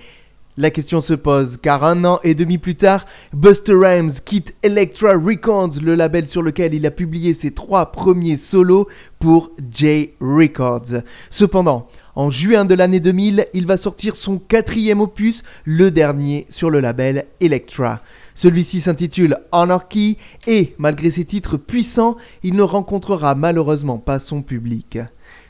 [0.58, 5.13] La question se pose car un an et demi plus tard, Buster Rhymes quitte Elektra
[5.13, 8.88] Records, le label sur lequel il a publié ses trois premiers solos
[9.19, 11.04] pour J Records.
[11.30, 16.71] Cependant, en juin de l'année 2000, il va sortir son quatrième opus, le dernier sur
[16.71, 18.01] le label Elektra.
[18.41, 24.97] Celui-ci s'intitule Anarchy et, malgré ses titres puissants, il ne rencontrera malheureusement pas son public.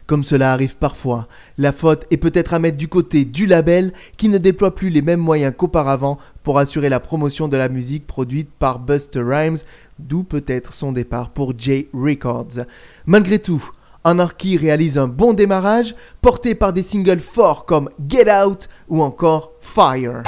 [0.07, 4.27] Comme cela arrive parfois, la faute est peut-être à mettre du côté du label qui
[4.27, 8.49] ne déploie plus les mêmes moyens qu'auparavant pour assurer la promotion de la musique produite
[8.59, 9.59] par Buster Rhymes,
[9.97, 12.65] d'où peut-être son départ pour J Records.
[13.05, 13.71] Malgré tout,
[14.03, 19.53] Anarchy réalise un bon démarrage, porté par des singles forts comme Get Out ou encore
[19.61, 20.23] Fire.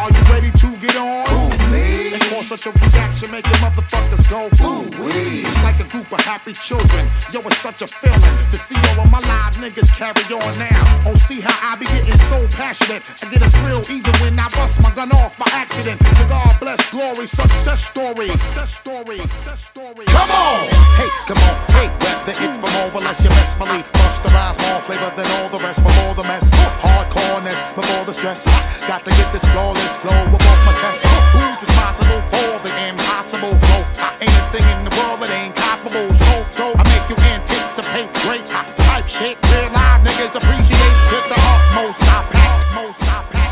[2.43, 5.47] Cause such a reaction, make your motherfuckers go ooh wee.
[5.47, 7.08] It's like a group of happy children.
[7.32, 11.08] Yo, it's such a feeling to see all of my live niggas carry on now.
[11.08, 12.99] Oh, see how I be getting so passionate.
[13.23, 16.03] I get a thrill even when I bust my gun off by accident.
[16.03, 18.27] The God bless glory, success story.
[18.27, 19.23] Success story.
[19.23, 20.03] Success story.
[20.12, 20.67] Come on!
[20.99, 21.56] Hey, come on.
[21.79, 23.88] Hey, whether it's from over, unless you best believe.
[24.03, 25.79] Bust the rise, more flavor than all the rest.
[25.79, 26.51] Before the mess,
[26.84, 28.43] hardcoreness, before the stress.
[28.84, 31.08] Got to get this flawless flow above my chest.
[31.39, 33.84] Who's responsible for the impossible flow?
[34.22, 36.10] Ain't a thing in the world that ain't comparable.
[36.13, 39.38] So, so I make you anticipate great type shit.
[39.54, 42.02] Real live niggas appreciate to the utmost.
[42.10, 43.42] I I pack, most, I pack.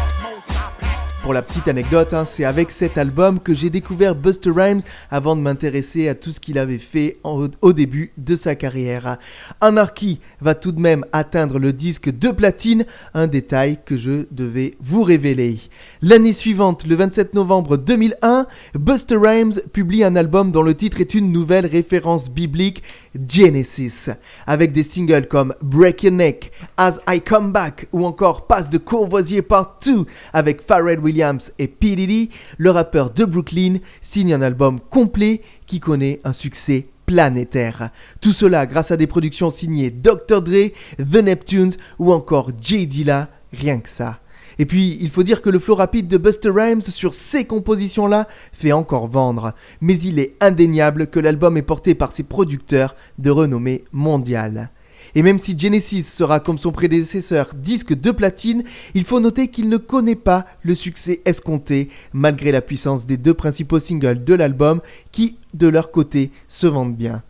[1.24, 4.82] Pour la petite anecdote, hein, c'est avec cet album que j'ai découvert Buster Rhymes
[5.12, 9.18] avant de m'intéresser à tout ce qu'il avait fait au début de sa carrière.
[9.62, 14.76] Anarchy va tout de même atteindre le disque de platine, un détail que je devais
[14.82, 15.60] vous révéler.
[16.02, 21.14] L'année suivante, le 27 novembre 2001, Buster Rhymes publie un album dont le titre est
[21.14, 22.82] une nouvelle référence biblique,
[23.30, 24.10] Genesis,
[24.48, 28.80] avec des singles comme Break Your Neck, As I Come Back ou encore Passe de
[28.80, 31.11] Courvoisier Part 2 avec Pharrell Williams
[31.60, 31.96] et P.
[31.96, 37.90] Diddy, le rappeur de Brooklyn signe un album complet qui connaît un succès planétaire.
[38.22, 40.42] Tout cela grâce à des productions signées Dr.
[40.42, 42.88] Dre, The Neptunes ou encore J.
[42.88, 44.20] Dilla, rien que ça.
[44.58, 48.28] Et puis, il faut dire que le flow rapide de Buster Rhymes sur ces compositions-là
[48.54, 49.54] fait encore vendre.
[49.82, 54.70] Mais il est indéniable que l'album est porté par ses producteurs de renommée mondiale.
[55.16, 59.70] Et même si Genesis sera comme son prédécesseur disque de platine, il faut noter qu'il
[59.70, 64.82] ne connaît pas le succès escompté, malgré la puissance des deux principaux singles de l'album
[65.12, 67.24] qui, de leur côté, se vendent bien.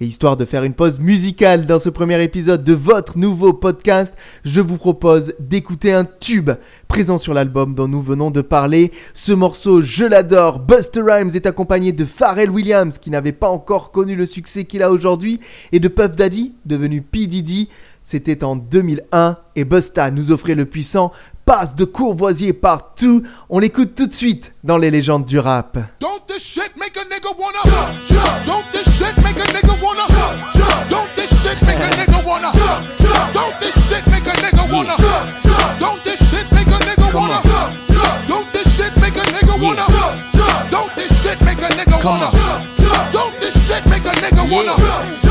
[0.00, 4.12] Et histoire de faire une pause musicale dans ce premier épisode de votre nouveau podcast,
[4.44, 6.50] je vous propose d'écouter un tube
[6.88, 8.90] présent sur l'album dont nous venons de parler.
[9.14, 10.58] Ce morceau, je l'adore.
[10.58, 14.82] Buster Rhymes est accompagné de Pharrell Williams, qui n'avait pas encore connu le succès qu'il
[14.82, 15.38] a aujourd'hui,
[15.70, 17.28] et de Puff Daddy, devenu P.
[17.28, 17.68] Diddy.
[18.04, 21.10] C'était en 2001 et Busta nous offrait le puissant
[21.46, 23.22] Passe de Courvoisier Part 2.
[23.48, 25.78] On l'écoute tout de suite dans les légendes du rap.
[26.00, 27.60] Don't this shit make a nigga wanna.
[28.46, 30.04] Don't this shit make a nigga wanna.
[30.90, 32.52] Don't this shit make a nigga wanna.
[33.32, 34.96] Don't this shit make a nigga wanna.
[35.80, 37.40] Don't this shit make a nigga wanna.
[38.28, 39.86] Don't this shit make a nigga wanna.
[40.70, 42.28] Don't this shit make a nigga wanna.
[43.14, 45.23] Don't this shit make a nigga wanna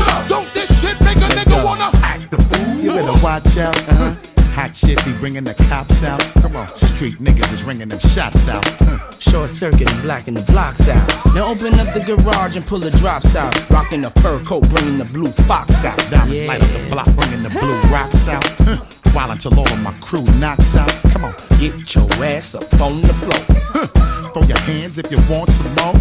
[2.94, 3.76] better watch out.
[3.88, 4.14] Uh-huh.
[4.54, 6.20] Hot shit be bringing the cops out.
[6.42, 8.64] Come on, street niggas is ringing them shots out.
[8.78, 8.98] Huh.
[9.18, 11.34] Short circuit and blacking the blocks out.
[11.34, 13.52] Now open up the garage and pull the drops out.
[13.70, 15.98] Rocking the fur coat, bringing the blue fox out.
[16.10, 18.44] Diamonds light up the block, bringing the blue rocks out.
[18.60, 18.76] Huh.
[19.12, 20.90] While until all of my crew knocks out.
[21.12, 23.56] Come on, Get your ass up on the floor.
[23.74, 24.13] huh.
[24.34, 25.94] Throw your hands if you want some more.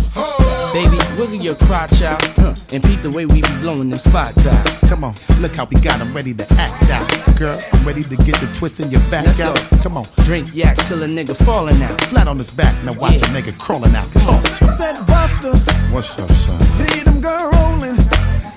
[0.74, 2.22] Baby, wiggle your crotch out.
[2.36, 2.54] Huh.
[2.74, 4.66] And peep the way we be blowing them spots out.
[4.90, 7.06] Come on, look how we got 'em ready to act out.
[7.38, 9.56] Girl, I'm ready to get the twist in your back Let's out.
[9.70, 9.78] go.
[9.84, 12.02] Come on, Drink yak till a nigga falling out.
[12.06, 13.28] flat on his back, now watch Yeah.
[13.28, 14.08] a nigga crawling out.
[14.14, 14.72] Talk to him.
[14.78, 15.54] Said Buster,
[15.92, 16.60] What's up, son?
[16.78, 18.04] see them girl rolling, uh,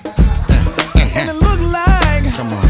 [0.05, 0.09] uh,
[0.95, 1.17] uh.
[1.17, 2.67] and it look like Come on,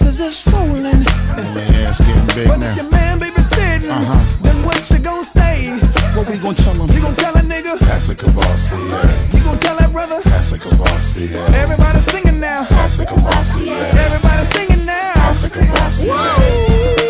[0.00, 0.82] asses are swollen.
[0.82, 2.70] my ass getting big But now.
[2.72, 4.42] if your man baby sitting, Uh-huh.
[4.42, 5.70] then what you gon' say?
[6.14, 6.88] What we gonna tell him?
[6.94, 7.78] You gon' tell a nigga?
[7.80, 9.34] That's a Cavassier.
[9.34, 10.20] You gon' tell that brother?
[10.24, 11.38] That's a Cavassier.
[11.54, 12.64] Everybody singing now.
[12.70, 13.94] That's a Cavassier.
[14.06, 15.12] Everybody singing now.
[15.16, 17.02] That's a Cavassier.
[17.02, 17.07] Woo.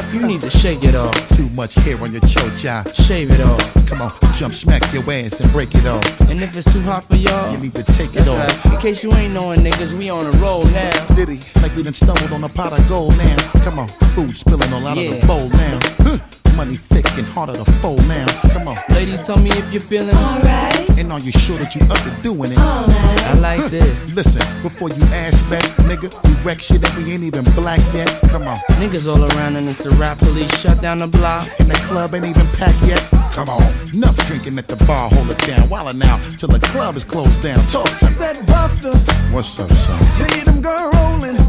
[0.00, 1.14] Girl, you need to shake it off.
[1.36, 2.84] Too much hair on your chocha.
[3.06, 3.86] Shave it off.
[3.88, 6.20] Come on, jump, smack your ass and break it off.
[6.30, 8.64] And if it's too hot for y'all, You need to take it off.
[8.64, 8.74] right.
[8.74, 10.90] In case you ain't knowing niggas, we on a roll now.
[11.14, 13.36] Diddy, like we done stumbled on a pot of gold now.
[13.64, 15.78] Come on, food spilling all out of the bowl now.
[16.02, 16.39] Huh.
[16.56, 18.26] Money thick and harder to fold now.
[18.52, 18.76] Come on.
[18.90, 22.10] Ladies, tell me if you're feeling Alright, And are you sure that you up to
[22.22, 22.58] doing it?
[22.58, 23.22] alright.
[23.26, 24.14] I like this.
[24.14, 28.08] Listen, before you ask back, nigga, we wreck shit and we ain't even black yet.
[28.30, 28.56] Come on.
[28.80, 31.48] Niggas all around and it's the rap police shut down the block.
[31.58, 33.00] And the club ain't even packed yet.
[33.32, 33.62] Come on.
[33.94, 35.68] Enough drinking at the bar, hold it down.
[35.68, 37.58] While now, till the club is closed down.
[37.68, 38.10] Talk to me.
[38.10, 38.92] Said Buster,
[39.32, 39.98] What's up, son?
[40.34, 41.36] hear them girl rolling.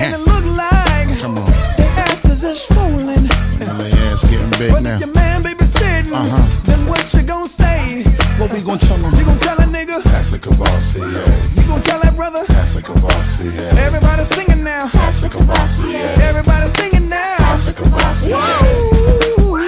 [0.00, 0.77] And it look like Come on.
[2.40, 3.08] Their asses are swollen.
[3.60, 4.94] And they ass getting big But now.
[4.96, 6.62] if your man baby sitting, Uh-huh.
[6.64, 8.04] then what you gon' say?
[8.38, 9.14] What we gonna tell them?
[9.16, 10.02] You gon' tell a nigga?
[10.04, 11.60] That's a Kavasi, yeah.
[11.62, 12.44] You gon' tell that brother?
[12.48, 13.46] That's a Kavasi.
[13.78, 14.86] Everybody singing now.
[14.92, 15.94] That's a Kavasi.
[16.28, 17.36] Everybody singing now.
[17.38, 18.62] That's a Kavasi, yeah.
[18.62, 19.58] Woo!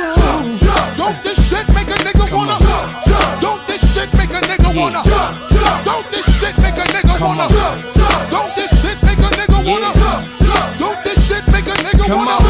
[0.96, 2.56] Don't this shit make a nigga wanna?
[2.58, 3.40] Jump, jump.
[3.40, 5.02] Don't this shit make a nigga wanna?
[5.02, 5.84] Jump, jump.
[5.84, 7.46] Don't this shit make a nigga wanna?
[8.30, 9.90] Don't this shit make a nigga wanna?
[10.78, 12.30] Don't this shit make a nigga wanna?
[12.30, 12.49] Don't this shit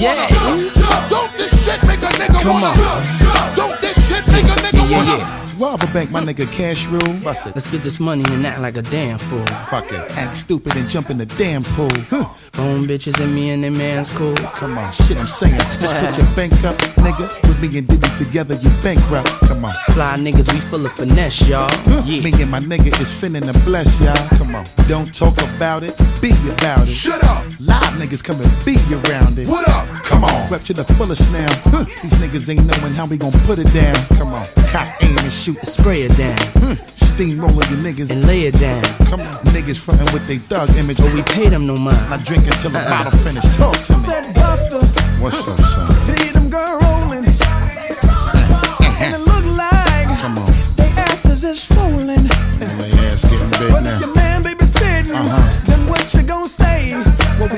[0.00, 1.08] make a nigga wanna?
[1.08, 3.56] Don't this shit make a nigga wanna?
[3.56, 5.32] Don't this shit make a nigga wanna?
[5.58, 7.14] Rob a bank, my nigga, cash rule.
[7.24, 7.54] Bust it.
[7.54, 9.42] Let's get this money and act like a damn fool.
[9.70, 10.00] Fuck it.
[10.18, 11.88] Act stupid and jump in the damn pool.
[12.10, 12.24] Huh.
[12.52, 14.34] Phone bitches and me and the man's cool.
[14.34, 15.58] Come on, shit I'm saying.
[15.80, 17.26] Just put your bank up, nigga.
[17.48, 19.28] With me and Diddy together, you bankrupt.
[19.48, 19.72] Come on.
[19.92, 21.70] Fly niggas, we full of finesse, y'all.
[22.04, 22.42] Me Yeah.
[22.42, 24.28] and my nigga is finna to bless y'all.
[24.38, 24.64] Come on.
[24.88, 26.88] Don't talk about it, be about it.
[26.92, 27.42] Shut up.
[27.60, 29.48] Live niggas come and be around it.
[29.48, 29.86] What up?
[30.04, 30.50] Come on.
[30.50, 31.46] Rep to the fullest now.
[31.72, 31.84] Huh.
[32.02, 33.96] These niggas ain't knowing how we gon' put it down.
[34.18, 34.44] Come on.
[34.72, 35.58] Cock, aim, and shoot.
[35.66, 36.74] Spray it down Hmm.
[36.96, 38.10] Steamroller you niggas.
[38.10, 38.82] and lay it down.
[39.10, 39.34] Come on.
[39.54, 40.98] Niggas frontin' with they thug image.
[40.98, 42.10] But we pay them no mind.
[42.10, 43.44] Not drinking till the bottle finish.
[43.56, 43.98] Talk to me.
[43.98, 44.80] Said Buster,
[45.20, 46.16] What's up, son?
[46.16, 46.85] hear them girl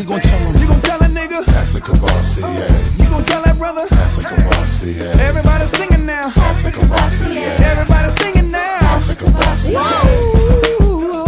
[0.08, 0.56] gon' tell them?
[0.56, 1.44] You gon' tell a nigga?
[1.44, 3.04] That's a Kavasi, yeah.
[3.04, 3.86] You gon' tell that brother?
[3.90, 5.28] That's a Kavasi, yeah.
[5.28, 6.30] Everybody singing now.
[6.34, 7.70] That's a Kavasi, yeah.
[7.72, 8.78] Everybody singing now.
[8.80, 10.04] That's a Kavasi, yeah.
[10.04, 11.26] Woo!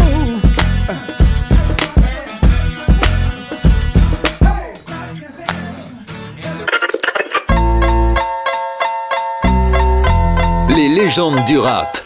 [10.71, 12.00] Les légendes du rap.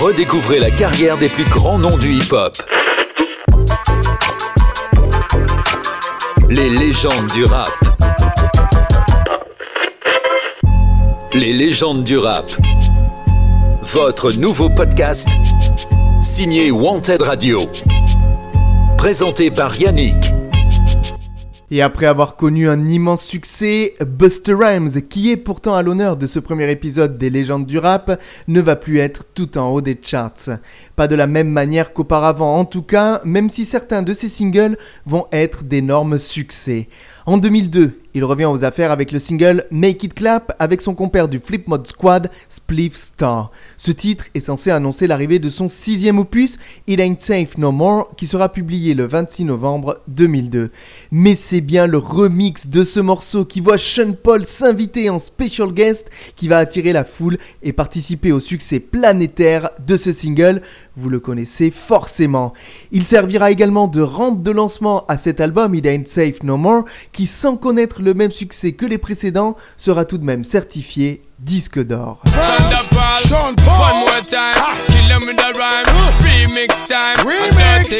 [0.00, 2.56] Redécouvrez la carrière des plus grands noms du hip-hop.
[6.48, 7.72] Les légendes du rap.
[11.34, 12.44] Les légendes du rap.
[13.82, 15.28] Votre nouveau podcast
[16.20, 17.62] signé Wanted Radio.
[18.98, 20.27] Présenté par Yannick.
[21.70, 26.26] Et après avoir connu un immense succès, Buster Rhymes, qui est pourtant à l'honneur de
[26.26, 29.98] ce premier épisode des légendes du rap, ne va plus être tout en haut des
[30.00, 30.48] charts.
[30.96, 34.78] Pas de la même manière qu'auparavant en tout cas, même si certains de ses singles
[35.04, 36.88] vont être d'énormes succès.
[37.26, 41.28] En 2002, il revient aux affaires avec le single Make It Clap avec son compère
[41.28, 43.52] du Flip Mode Squad, Spliff Star.
[43.76, 48.16] Ce titre est censé annoncer l'arrivée de son sixième opus, It Ain't Safe No More,
[48.16, 50.72] qui sera publié le 26 novembre 2002.
[51.12, 55.72] Mais c'est bien le remix de ce morceau qui voit Sean Paul s'inviter en special
[55.72, 60.62] guest qui va attirer la foule et participer au succès planétaire de ce single.
[60.98, 62.52] Vous le connaissez forcément.
[62.90, 66.86] Il servira également de rampe de lancement à cet album It Ain't Safe No More
[67.12, 71.78] qui, sans connaître le même succès que les précédents, sera tout de même certifié disque
[71.84, 72.20] d'or.
[73.20, 74.54] Sean One more time,
[74.88, 75.86] kill them with a rhyme.
[76.22, 77.90] Remix time, Remix.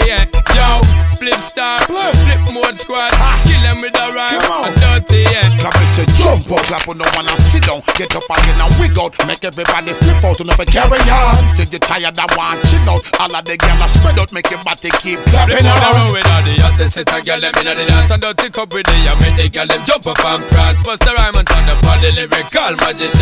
[0.55, 0.83] Yo,
[1.17, 2.13] flip star, Flip.
[2.15, 3.11] flip mode squad.
[3.47, 4.73] Kill them with a rhyme, Come on.
[4.75, 5.47] dirty, yeah.
[5.59, 7.83] And say jump up, clap on the one and sit down.
[7.95, 9.15] Get up again and wig out.
[9.27, 11.35] Make everybody flip out and never carry on.
[11.55, 13.03] Till you tired and want chill out.
[13.21, 15.95] All of the are spread out, make your body keep Flip clapping on the on.
[15.95, 18.87] road with all the hottest set a girl them the dance and dirty cup with
[18.87, 20.83] the I make the girl them jump up and prance.
[20.83, 22.73] Bust the rhyme and turn up all the lyrical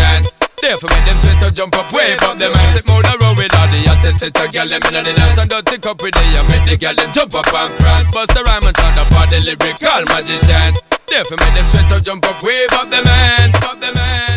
[0.07, 0.37] magicians.
[0.61, 2.81] Therefore make them sweat to jump up, wave up them hands.
[2.81, 5.51] Flip on the with all the hottest set a girl them inna the dance and
[5.51, 8.11] dirty cup with the I make the girl them jump up and prance.
[8.11, 10.81] Bust the rhyme and turn up all the lyrical magicians.
[11.07, 14.36] Therefore make them sweat to jump up, wave up up them hands, up them hands.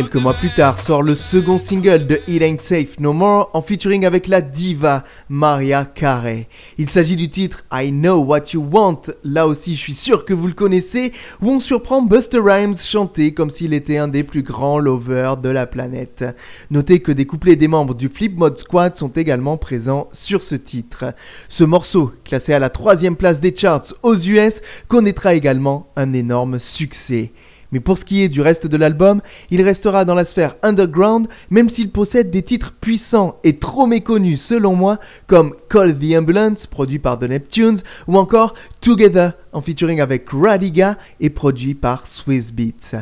[0.00, 3.60] Quelques mois plus tard sort le second single de It Ain't Safe No More en
[3.60, 6.48] featuring avec la diva Maria Carey.
[6.78, 10.32] Il s'agit du titre I Know What You Want, là aussi je suis sûr que
[10.32, 14.42] vous le connaissez, où on surprend Buster Rhymes chanter comme s'il était un des plus
[14.42, 16.24] grands lovers de la planète.
[16.70, 20.54] Notez que des couplets des membres du Flip Mode Squad sont également présents sur ce
[20.54, 21.12] titre.
[21.50, 26.58] Ce morceau, classé à la troisième place des charts aux US, connaîtra également un énorme
[26.58, 27.32] succès.
[27.72, 31.28] Mais pour ce qui est du reste de l'album, il restera dans la sphère underground,
[31.50, 36.66] même s'il possède des titres puissants et trop méconnus selon moi, comme Call the Ambulance,
[36.66, 42.52] produit par The Neptunes, ou encore Together, en featuring avec Radiga et produit par Swiss
[42.52, 42.96] Beats.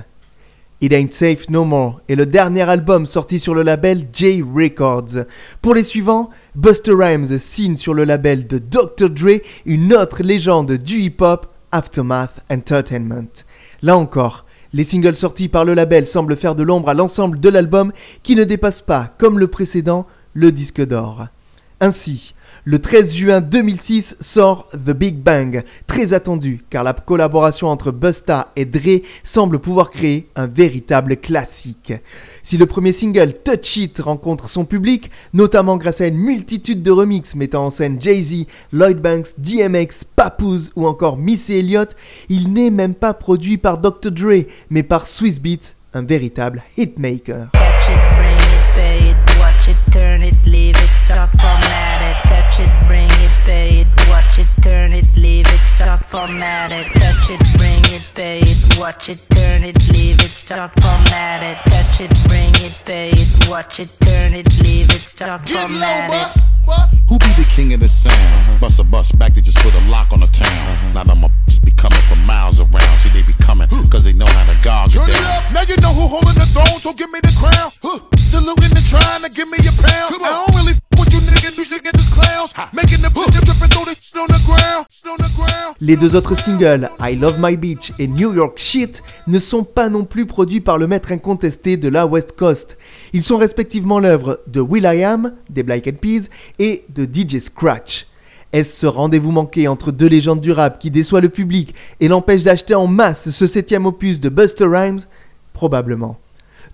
[0.80, 5.24] It Ain't Safe No More est le dernier album sorti sur le label J Records.
[5.60, 9.10] Pour les suivants, Buster Rhymes signe sur le label de Dr.
[9.10, 13.44] Dre une autre légende du hip-hop, Aftermath Entertainment.
[13.82, 17.48] Là encore, les singles sortis par le label semblent faire de l'ombre à l'ensemble de
[17.48, 17.92] l'album
[18.22, 21.26] qui ne dépasse pas, comme le précédent, le disque d'or.
[21.80, 22.34] Ainsi,
[22.70, 28.52] le 13 juin 2006 sort The Big Bang, très attendu car la collaboration entre Busta
[28.56, 31.94] et Dre semble pouvoir créer un véritable classique.
[32.42, 36.90] Si le premier single Touch It rencontre son public, notamment grâce à une multitude de
[36.90, 41.96] remixes mettant en scène Jay-Z, Lloyd Banks, DMX, Papoose ou encore Missy Elliott,
[42.28, 44.10] il n'est même pas produit par Dr.
[44.10, 47.48] Dre, mais par Swiss Beats, un véritable hitmaker.
[52.58, 56.86] Touch it, bring it, pay it, watch it, turn it, leave it, stop, format it.
[56.98, 61.56] Touch it, bring it, pay it, watch it, turn it, leave it, stop, format it.
[61.70, 66.90] Touch it, bring it, pay it, watch it, turn it, leave it, stop, format it.
[67.08, 68.60] Who be the king of the sound?
[68.60, 70.94] Bust a bus back, they just put a lock on the town.
[70.94, 72.98] Now them just be coming from miles around.
[72.98, 75.44] See, they be coming, cause they know how to guard Turn it down.
[75.44, 75.52] up.
[75.52, 77.70] Now you know who holding the throne, so give me the crown.
[77.82, 78.00] Huh.
[78.18, 80.16] Saluting and trying to give me a pound.
[80.18, 80.74] I don't really
[85.80, 89.88] Les deux autres singles, I Love My Beach et New York Shit, ne sont pas
[89.88, 92.76] non plus produits par le maître incontesté de la West Coast.
[93.12, 96.28] Ils sont respectivement l'œuvre de Will.i.am, des Black Eyed Peas,
[96.58, 98.06] et de DJ Scratch.
[98.52, 102.42] Est-ce ce rendez-vous manqué entre deux légendes du rap qui déçoit le public et l'empêche
[102.42, 105.00] d'acheter en masse ce septième opus de Buster Rhymes?
[105.52, 106.18] Probablement.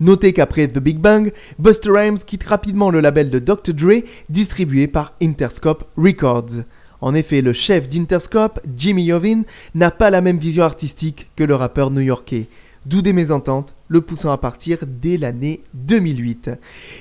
[0.00, 3.72] Notez qu'après The Big Bang, Buster Rhymes quitte rapidement le label de Dr.
[3.72, 6.64] Dre, distribué par Interscope Records.
[7.00, 11.54] En effet, le chef d'Interscope, Jimmy Iovine, n'a pas la même vision artistique que le
[11.54, 12.46] rappeur new-yorkais,
[12.86, 16.50] d'où des mésententes, le poussant à partir dès l'année 2008.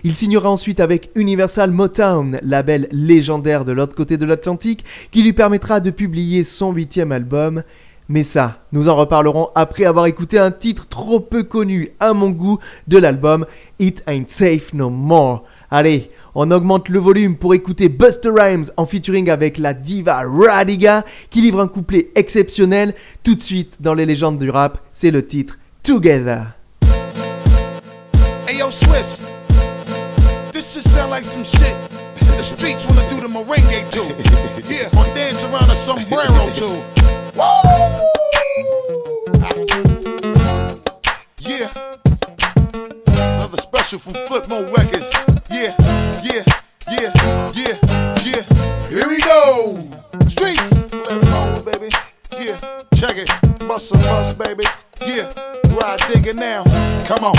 [0.04, 5.34] Il signera ensuite avec Universal Motown, label légendaire de l'autre côté de l'Atlantique, qui lui
[5.34, 7.64] permettra de publier son huitième album.
[8.10, 12.30] Mais ça, nous en reparlerons après avoir écouté un titre trop peu connu à mon
[12.32, 13.46] goût de l'album
[13.80, 15.44] It Ain't Safe No More.
[15.72, 21.06] Allez, on augmente le volume pour écouter Buster Rhymes en featuring avec la diva Radiga
[21.30, 22.94] qui livre un couplet exceptionnel.
[23.24, 26.54] Tout de suite dans les légendes du rap, c'est le titre Together.
[28.48, 29.22] Hey yo, Swiss.
[30.52, 31.76] This shit sound like some shit
[32.38, 34.04] the streets wanna do the merengue to.
[34.74, 37.03] yeah, or dance around a sombrero to.
[41.40, 41.70] Yeah.
[43.08, 45.10] Another special from Flip Mode Records.
[45.52, 45.76] Yeah,
[46.24, 46.44] yeah,
[46.90, 47.12] yeah,
[47.54, 47.78] yeah,
[48.24, 48.44] yeah.
[48.88, 49.78] Here we go.
[50.28, 50.80] Streets.
[50.90, 51.90] Flip Mode, baby.
[52.38, 52.58] Yeah,
[52.96, 53.30] check it.
[53.68, 54.64] Bust a bus, baby.
[55.06, 55.30] Yeah,
[55.76, 56.64] ride digger now.
[57.06, 57.36] Come on.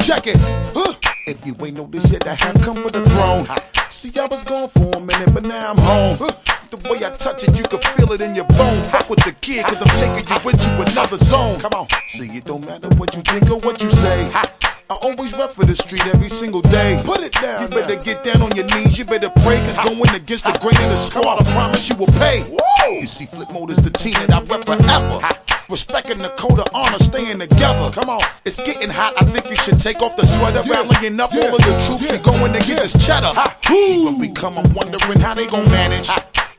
[0.00, 0.38] Check it.
[0.74, 0.94] Huh.
[1.26, 3.44] If you ain't know this yet, I have come for the throne.
[3.90, 6.16] See, I was gone for a minute, but now I'm home.
[6.18, 6.59] Huh.
[6.70, 8.84] The way I touch it, you can feel it in your bone.
[8.84, 11.58] Fuck with the kid, cause I'm taking you into another zone.
[11.58, 11.90] Come on.
[12.06, 14.30] See, it don't matter what you think or what you say.
[14.30, 17.02] I always rep for the street every single day.
[17.04, 17.62] Put it down.
[17.62, 18.94] You better get down on your knees.
[18.98, 22.14] You better pray, cause going against the grain of the squad, I promise you will
[22.22, 22.46] pay.
[22.86, 25.18] You see, Flip Mode is the team that I rep forever.
[25.66, 27.90] Respecting the code of honor, staying together.
[27.90, 29.14] Come on, it's getting hot.
[29.18, 32.10] I think you should take off the sweater, rallying up all of the troops.
[32.10, 33.34] We going to get this cheddar.
[33.66, 36.10] See when we come, I'm wondering how they gon' manage.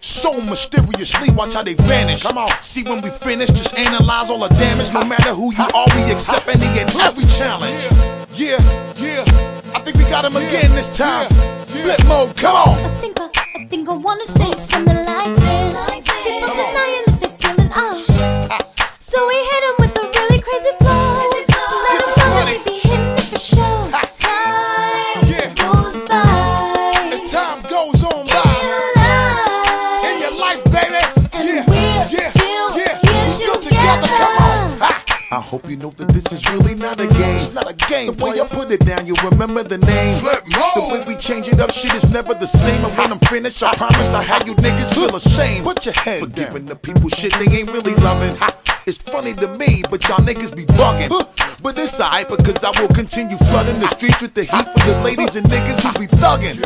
[0.02, 2.24] So mysteriously, watch how they vanish.
[2.24, 4.92] Come on, see when we finish, just analyze all the damage.
[4.94, 7.80] No matter who you are, we accept any and every challenge.
[8.34, 8.58] Yeah,
[8.98, 9.24] yeah,
[9.76, 11.30] I think we got him again this time.
[11.66, 12.78] Flip mode, come on.
[12.80, 16.02] I think I, I think I wanna say something like this.
[16.24, 17.11] People denying
[35.32, 37.36] I hope you know that this is really not a game.
[37.40, 38.12] It's not a game.
[38.12, 40.20] The way I put it down, you remember the name.
[40.20, 40.76] Flip mode.
[40.76, 42.84] The way we change it up, shit is never the same.
[42.84, 45.64] And when I'm finished, I promise I'll have you niggas feel ashamed.
[45.64, 48.36] Put your head For giving the people shit they ain't really loving.
[48.86, 51.08] It's funny to me, but y'all niggas be bugging.
[51.64, 55.00] But it's alright because I will continue flooding the streets with the heat for the
[55.00, 56.60] ladies and niggas who be thugging.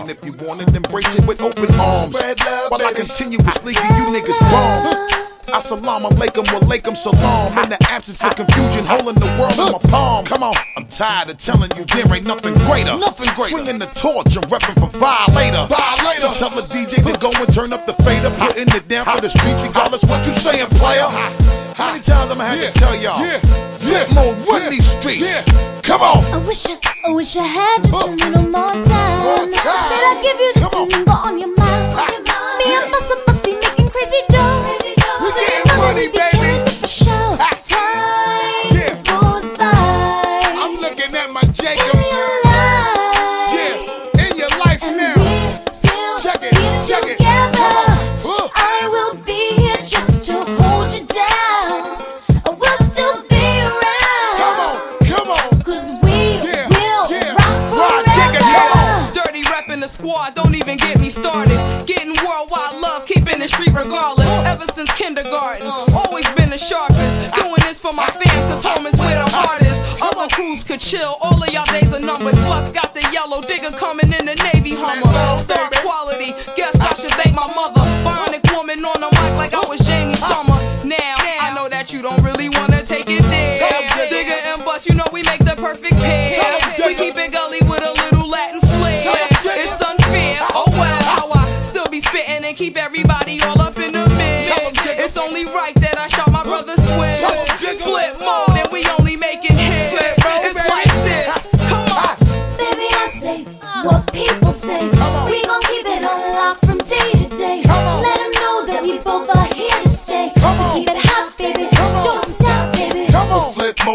[0.00, 2.16] And if you want it, embrace it with open arms.
[2.16, 5.35] While I continuously give you niggas bombs.
[5.52, 7.46] Assalamu alaikum, walaikum salam.
[7.62, 10.24] In the absence of confusion, holding the world in my palm.
[10.24, 12.96] Come on, I'm tired of telling you there ain't nothing greater.
[12.98, 13.54] Nothing greater.
[13.54, 15.62] Swinging the torch and repping for violator.
[15.70, 16.34] Violator.
[16.34, 19.20] So tell the DJ to go and turn up the fader, putting it down for
[19.20, 21.06] the streets, regardless what you saying, player.
[21.78, 23.20] How many times I'ma have to tell y'all?
[23.22, 23.38] Yeah,
[23.78, 25.44] Flip mode, run these streets.
[25.82, 26.24] Come on.
[26.34, 26.76] I wish I,
[27.06, 29.20] I wish I had just a little more time.
[29.22, 31.94] I said I'd give you this and but on your mind.
[32.58, 34.85] Me and Busta must be making crazy dough.
[35.36, 36.64] Baby.
[37.68, 39.70] Time goes by.
[40.56, 41.94] I'm looking at my Jacob.
[41.94, 43.80] In your life.
[44.18, 45.14] In your life now.
[46.22, 46.54] Check it,
[46.86, 47.20] check it.
[48.54, 51.96] I will be here just to hold you down.
[52.46, 54.36] I will still be around.
[54.40, 54.74] Come on,
[55.04, 55.62] come on.
[55.62, 56.66] Cause we will
[57.36, 59.12] rock forever.
[59.12, 61.58] Dirty in the squad, don't even get me started.
[61.86, 62.75] Getting worldwide
[63.46, 64.28] the street regardless.
[64.44, 67.34] Ever since kindergarten, always been the sharpest.
[67.36, 69.76] Doing this for my fam, cause home is where the heart is.
[70.02, 72.34] Other crews could chill, all of y'all days are numbered.
[72.46, 75.38] Plus, got the yellow digger coming in the Navy Hummer.
[75.38, 77.82] Star quality, guess I should thank my mother.
[78.02, 80.58] Bionic woman on the mic like I was Jamie Summer.
[80.84, 83.54] Now, I know that you don't really wanna take it there.
[84.10, 86.55] Digger and Bust, you know we make the perfect pair.
[92.56, 94.48] Be spitting keep everybody all up in the mix.
[94.86, 97.14] It's only right that I shot my brother swim.
[97.78, 99.92] Flip mode and we only making hits.
[99.92, 102.16] It's like this, come on.
[102.56, 103.44] Baby, I say
[103.84, 104.95] what people say.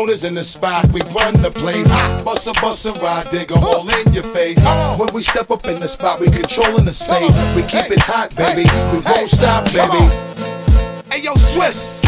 [0.01, 0.07] On.
[0.07, 1.87] Flip motors in the spot, we run the place.
[2.23, 4.63] Bust a bust a ride, digger, hole in your face.
[4.97, 7.37] When we step up in the spot, we controlling the space.
[7.55, 8.65] We keep it hot, baby.
[8.91, 10.03] We won't stop, baby.
[11.11, 12.01] Hey yo, Swiss.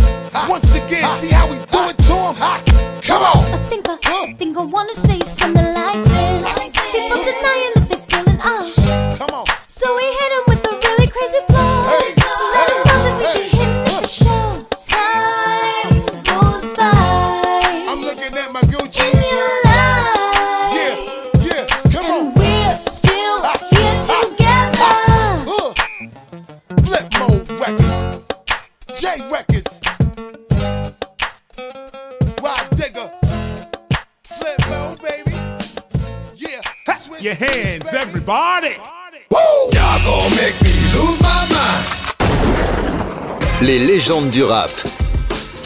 [0.50, 2.36] Once again, see how we do it to him?
[3.02, 3.46] Come on.
[3.54, 6.44] I think I, I think I wanna say something like this.
[6.92, 7.83] People denying
[38.34, 38.76] hands, baby.
[38.76, 39.26] everybody.
[39.32, 39.38] Woo!
[39.74, 41.86] Y'all gon' make me lose my mind.
[43.62, 44.72] Les légendes du rap.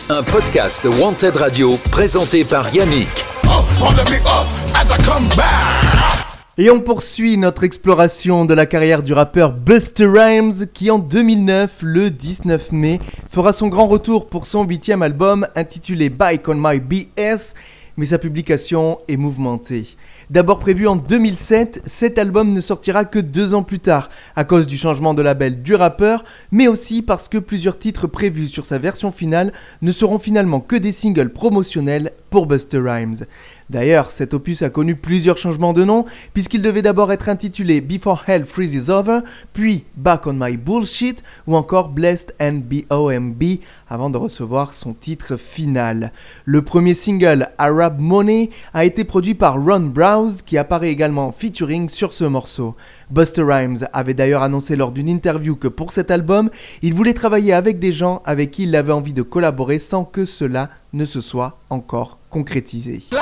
[0.09, 3.09] Un podcast Wanted Radio présenté par Yannick.
[3.45, 6.26] Oh, on the big up as I come back.
[6.59, 11.78] Et on poursuit notre exploration de la carrière du rappeur Buster Rhymes qui en 2009,
[11.82, 12.99] le 19 mai,
[13.30, 17.53] fera son grand retour pour son huitième album intitulé Bike on My BS,
[17.95, 19.86] mais sa publication est mouvementée.
[20.30, 24.67] D'abord prévu en 2007, cet album ne sortira que deux ans plus tard, à cause
[24.67, 28.78] du changement de label du rappeur, mais aussi parce que plusieurs titres prévus sur sa
[28.78, 33.25] version finale ne seront finalement que des singles promotionnels pour Buster Rhymes.
[33.70, 38.24] D'ailleurs, cet opus a connu plusieurs changements de nom, puisqu'il devait d'abord être intitulé Before
[38.26, 39.20] Hell Freezes Over,
[39.51, 43.59] puis Back on My Bullshit, ou encore Blessed and B.O.M.B.,
[43.89, 46.13] avant de recevoir son titre final.
[46.45, 51.32] Le premier single, Arab Money, a été produit par Ron Browse, qui apparaît également en
[51.34, 52.76] featuring sur ce morceau.
[53.09, 56.49] Buster Rhymes avait d'ailleurs annoncé lors d'une interview que pour cet album,
[56.82, 60.24] il voulait travailler avec des gens avec qui il avait envie de collaborer sans que
[60.26, 63.01] cela ne se soit encore concrétisé.
[63.11, 63.17] We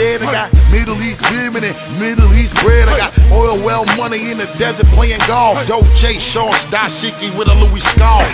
[0.00, 0.22] dead.
[0.22, 2.88] I got Middle East women and Middle East bread.
[2.88, 5.66] I got oil well money in the desert playing golf.
[5.68, 8.28] Dolce Shorts, dashiki with a Louis scarf.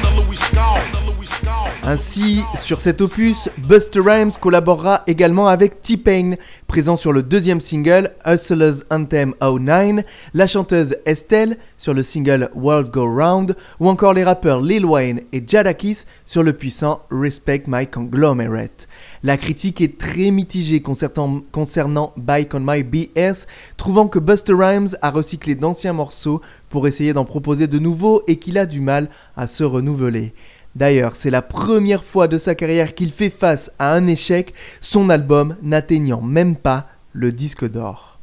[1.88, 6.34] Ainsi, sur cet opus, Buster Rhymes collaborera également avec T-Pain,
[6.66, 12.90] présent sur le deuxième single Hustler's Anthem 09, la chanteuse Estelle sur le single World
[12.90, 17.86] Go Round, ou encore les rappeurs Lil Wayne et Jadakis sur le puissant Respect My
[17.86, 18.88] Conglomerate.
[19.22, 24.96] La critique est très mitigée concernant, concernant Bike on My BS, trouvant que Buster Rhymes
[25.02, 29.08] a recyclé d'anciens morceaux pour essayer d'en proposer de nouveaux et qu'il a du mal
[29.36, 30.34] à se renouveler.
[30.76, 34.52] D'ailleurs, c'est la première fois de sa carrière qu'il fait face à un échec,
[34.82, 38.18] son album n'atteignant même pas le disque d'or.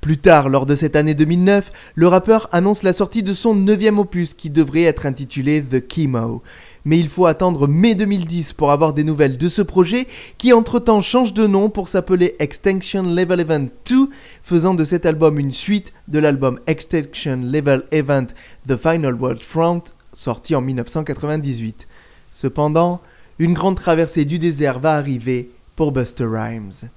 [0.00, 4.00] Plus tard, lors de cette année 2009, le rappeur annonce la sortie de son neuvième
[4.00, 6.42] opus qui devrait être intitulé The Chemo.
[6.84, 10.08] Mais il faut attendre mai 2010 pour avoir des nouvelles de ce projet
[10.38, 14.08] qui entre-temps change de nom pour s'appeler Extinction Level Event 2,
[14.42, 18.26] faisant de cet album une suite de l'album Extinction Level Event
[18.66, 21.86] The Final World Front, sorti en 1998.
[22.32, 23.00] Cependant,
[23.38, 26.88] une grande traversée du désert va arriver pour Buster Rhymes.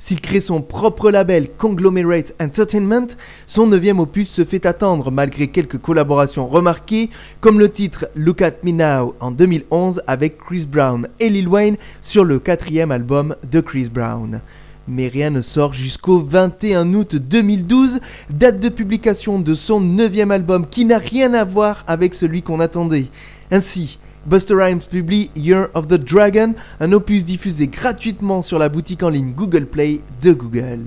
[0.00, 3.08] S'il crée son propre label Conglomerate Entertainment,
[3.48, 7.10] son neuvième opus se fait attendre malgré quelques collaborations remarquées,
[7.40, 11.76] comme le titre Look at Me Now en 2011 avec Chris Brown et Lil Wayne
[12.00, 14.40] sur le quatrième album de Chris Brown.
[14.88, 20.66] Mais rien ne sort jusqu'au 21 août 2012, date de publication de son neuvième album
[20.66, 23.06] qui n'a rien à voir avec celui qu'on attendait.
[23.50, 29.02] Ainsi, Buster Rhymes publie Year of the Dragon, un opus diffusé gratuitement sur la boutique
[29.02, 30.86] en ligne Google Play de Google.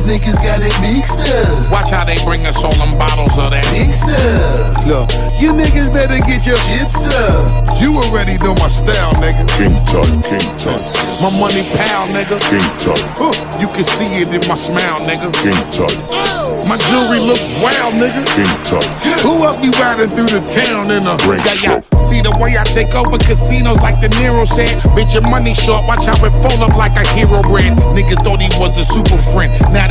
[0.00, 1.68] These niggas got it mixed up.
[1.70, 3.68] Watch how they bring us all them bottles of that.
[3.76, 4.88] Mixed up.
[4.88, 5.04] Look,
[5.36, 7.68] you niggas better get your chips up.
[7.76, 9.44] You already know my style, nigga.
[9.60, 10.80] King Tut, King Tut,
[11.20, 12.40] My money pal, nigga.
[12.48, 15.28] King Tut, Huh, You can see it in my smile, nigga.
[15.44, 16.64] King Tut, oh.
[16.64, 18.24] My jewelry look wild, nigga.
[18.32, 18.84] King Tut.
[19.20, 21.98] Who else be riding through the town in a Range yeah, yeah.
[22.00, 24.72] See the way I take over casinos like the Nero said.
[24.96, 25.84] Bitch, your money short.
[25.84, 27.76] Watch how it fold up like a hero brand.
[27.92, 29.52] Nigga thought he was a super friend.
[29.72, 29.89] Now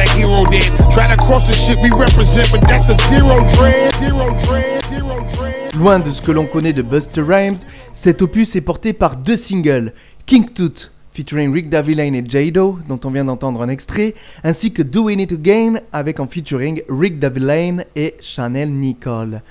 [5.78, 7.58] Loin de ce que l'on connaît de Buster Rhymes,
[7.94, 9.94] cet opus est porté par deux singles,
[10.26, 14.82] King Tut featuring Rick Davillane et Jado, dont on vient d'entendre un extrait, ainsi que
[14.82, 19.42] Doing It Again avec en featuring Rick Davillane et Chanel Nicole.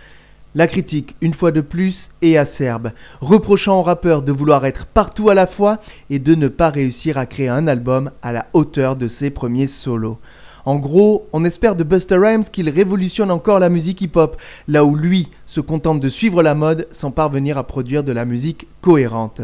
[0.59, 2.91] La critique, une fois de plus, est acerbe,
[3.21, 5.79] reprochant au rappeur de vouloir être partout à la fois
[6.11, 9.69] et de ne pas réussir à créer un album à la hauteur de ses premiers
[9.69, 10.19] solos.
[10.65, 14.37] En gros, on espère de Buster Rhymes qu'il révolutionne encore la musique hip-hop,
[14.67, 18.25] là où lui se contente de suivre la mode sans parvenir à produire de la
[18.25, 19.43] musique cohérente.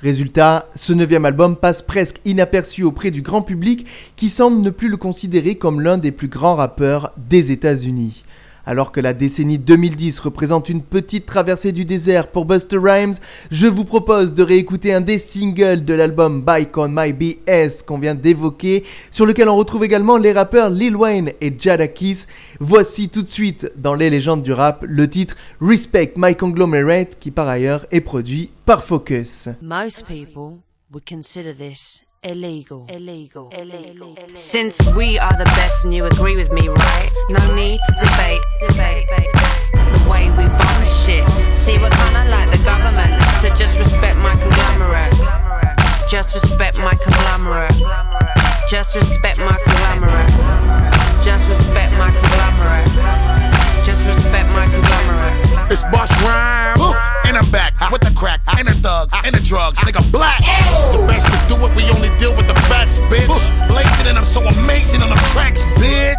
[0.00, 3.84] Résultat, ce neuvième album passe presque inaperçu auprès du grand public
[4.16, 8.24] qui semble ne plus le considérer comme l'un des plus grands rappeurs des États-Unis.
[8.66, 13.14] Alors que la décennie 2010 représente une petite traversée du désert pour Buster Rhymes,
[13.50, 17.98] je vous propose de réécouter un des singles de l'album Bike on My BS qu'on
[17.98, 22.26] vient d'évoquer, sur lequel on retrouve également les rappeurs Lil Wayne et Jadakiss.
[22.58, 27.30] Voici tout de suite dans les légendes du rap le titre Respect My Conglomerate qui
[27.30, 29.48] par ailleurs est produit par Focus.
[30.90, 32.86] Would consider this illegal.
[32.88, 33.48] Illegal.
[33.50, 34.16] Illegal.
[34.16, 34.36] Illegal.
[34.36, 37.10] Since we are the best and you agree with me, right?
[37.30, 38.42] No need to debate.
[38.60, 39.06] Debate.
[39.94, 41.22] The way we bomb shit.
[41.62, 43.22] See, we're kinda like the government.
[43.40, 45.14] So just respect my conglomerate.
[46.08, 47.76] Just respect my conglomerate.
[48.68, 50.30] Just respect my conglomerate.
[51.22, 52.90] Just respect my conglomerate.
[53.84, 55.70] Just respect my conglomerate.
[55.70, 56.82] It's Boss Rhymes.
[57.26, 57.69] And I'm back with
[58.70, 59.78] the and the thugs and the drugs.
[59.80, 60.38] Nigga black.
[60.92, 63.26] The best to do it, we only deal with the facts, bitch.
[63.68, 66.16] Blazing and I'm so amazing on the tracks, bitch.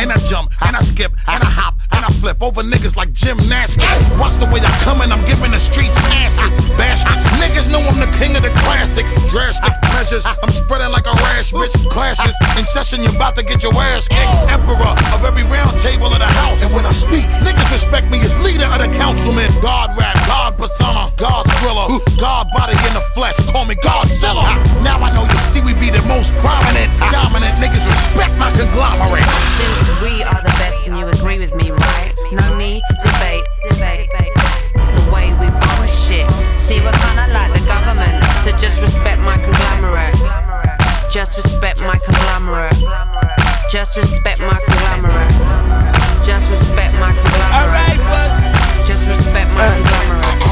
[0.00, 1.77] And I jump and I skip and I hop
[2.08, 4.00] I flip over niggas like gymnastics.
[4.16, 5.92] Watch the way I come and I'm giving the streets
[6.24, 6.48] acid.
[6.80, 7.20] Bastards.
[7.36, 9.12] Niggas know I'm the king of the classics.
[9.28, 10.24] Drastic measures.
[10.24, 11.76] I'm spreading like a rash, bitch.
[11.92, 12.32] Clashes.
[12.56, 14.32] In session, you're about to get your ass kicked.
[14.48, 16.56] Emperor of every round table of the house.
[16.64, 19.52] And when I speak, niggas respect me as leader of the councilmen.
[19.60, 21.92] God rap, God persona, God thriller.
[22.16, 23.36] God body in the flesh.
[23.52, 24.48] Call me Godzilla.
[24.80, 27.84] Now I know you see we be the most prominent, dominant niggas.
[27.84, 29.28] Respect my conglomerate.
[29.60, 31.68] Since we are the best and you agree with me,
[39.18, 41.10] respect my conglomerate.
[41.10, 42.78] Just respect my conglomerate.
[43.70, 46.24] Just respect my conglomerate.
[46.24, 48.86] Just respect my conglomerate.
[48.86, 50.47] Just respect my uh, conglomerate.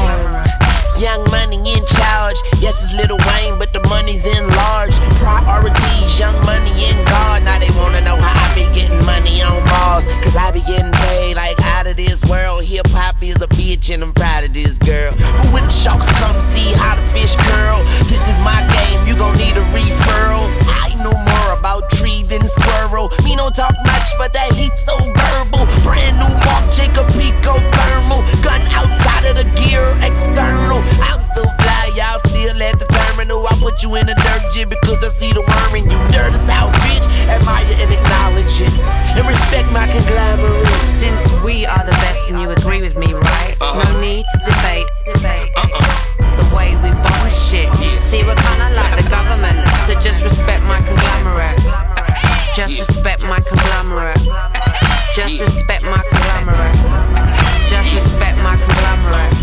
[0.99, 2.37] Young money in charge.
[2.57, 4.95] Yes, it's Little Wayne, but the money's in large.
[5.21, 7.43] Priorities, young money in God.
[7.43, 10.05] Now they wanna know how I be getting money on Mars.
[10.23, 12.63] Cause I be getting paid like out of this world.
[12.63, 15.13] Hip hop is a bitch and I'm proud of this girl.
[15.37, 19.15] But when the sharks come see how the fish curl, this is my game, you
[19.15, 20.49] gon' need a referral.
[20.65, 23.09] I know more about tree than squirrel.
[23.23, 25.69] Me don't talk much, but that heat so verbal.
[25.83, 28.25] Brand new Mark Jacob Pico thermal.
[28.41, 30.81] Gun outside of the gear, external.
[31.01, 33.45] I'm so fly, y'all still at the terminal.
[33.47, 35.99] I put you in the dirt jig because I see the worm in you.
[36.11, 37.05] Dirt is out, bitch.
[37.27, 38.73] Admire and acknowledge it.
[39.17, 40.67] And respect my conglomerate.
[40.97, 43.55] Since we are the best and you agree with me, right?
[43.59, 44.01] No uh-huh.
[44.01, 44.87] need to debate.
[45.05, 45.53] Debate.
[46.37, 47.69] The way we bomb shit.
[48.09, 49.57] See, we're kinda like the government.
[49.85, 51.59] So just respect my conglomerate.
[52.55, 54.17] Just respect my conglomerate.
[55.13, 56.75] Just respect my conglomerate.
[57.69, 59.36] Just respect my conglomerate.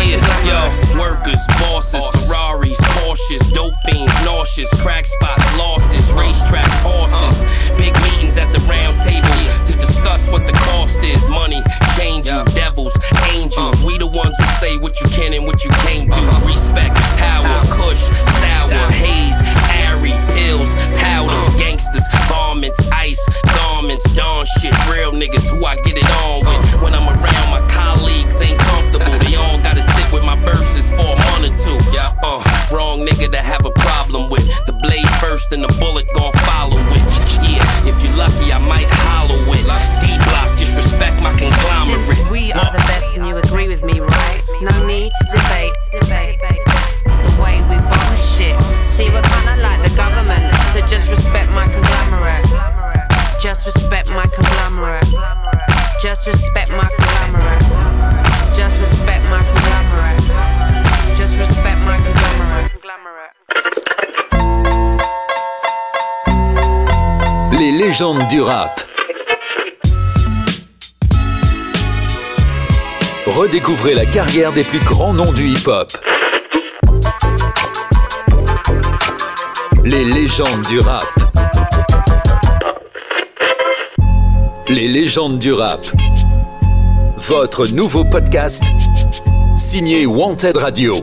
[0.00, 6.10] Just respect my yeah, yo, workers, bosses, Ferraris, Porsches, dope fiends, nauseous, crack spots, losses,
[6.12, 7.36] racetrack horses,
[7.76, 9.28] big meetings at the round table
[9.66, 11.20] to discuss what the cost is.
[11.28, 11.62] Money,
[11.98, 12.96] change you, devils,
[13.32, 13.76] angels.
[13.76, 13.86] Uh.
[13.86, 16.16] We the ones who say what you can and what you can't do.
[16.16, 16.48] Uh-huh.
[16.48, 18.00] Respect, power, kush,
[18.40, 19.36] sour, haze,
[19.84, 21.58] airy, pills, powder, uh.
[21.58, 23.20] gangsters, garments, ice,
[23.54, 26.19] garments, dawn shit, real niggas who I get it on
[35.52, 37.02] and the bullet gon' follow it.
[37.42, 39.64] Yeah, if you're lucky, I might hollow it.
[40.00, 42.06] D block, just respect my conglomerate.
[42.06, 44.42] Since we are the best and you agree with me, right?
[44.60, 45.72] No need to debate.
[45.92, 46.38] Debate.
[47.04, 48.56] The way we bomb shit.
[48.94, 50.54] See, we're kinda like the government.
[50.72, 52.46] So just respect my conglomerate.
[53.40, 55.08] Just respect my conglomerate.
[56.00, 57.09] Just respect my conglomerate.
[67.80, 68.78] Légendes du rap.
[73.26, 75.90] Redécouvrez la carrière des plus grands noms du hip-hop.
[79.82, 81.06] Les légendes du rap.
[84.68, 85.80] Les légendes du rap.
[87.16, 88.62] Votre nouveau podcast
[89.56, 90.96] signé Wanted Radio.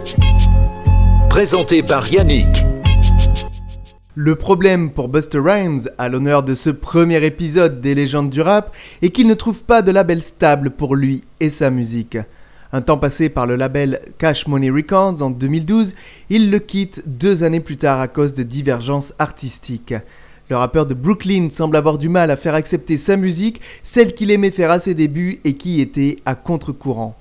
[1.28, 2.57] Présenté par Yannick.
[4.20, 8.76] Le problème pour Buster Rhymes, à l'honneur de ce premier épisode des légendes du rap,
[9.04, 12.18] est qu'il ne trouve pas de label stable pour lui et sa musique.
[12.74, 15.94] Un temps passé par le label Cash Money Records en 2012,
[16.32, 19.94] il le quitte deux années plus tard à cause de divergences artistiques.
[20.50, 24.32] Le rappeur de Brooklyn semble avoir du mal à faire accepter sa musique, celle qu'il
[24.32, 27.16] aimait faire à ses débuts et qui était à contre-courant.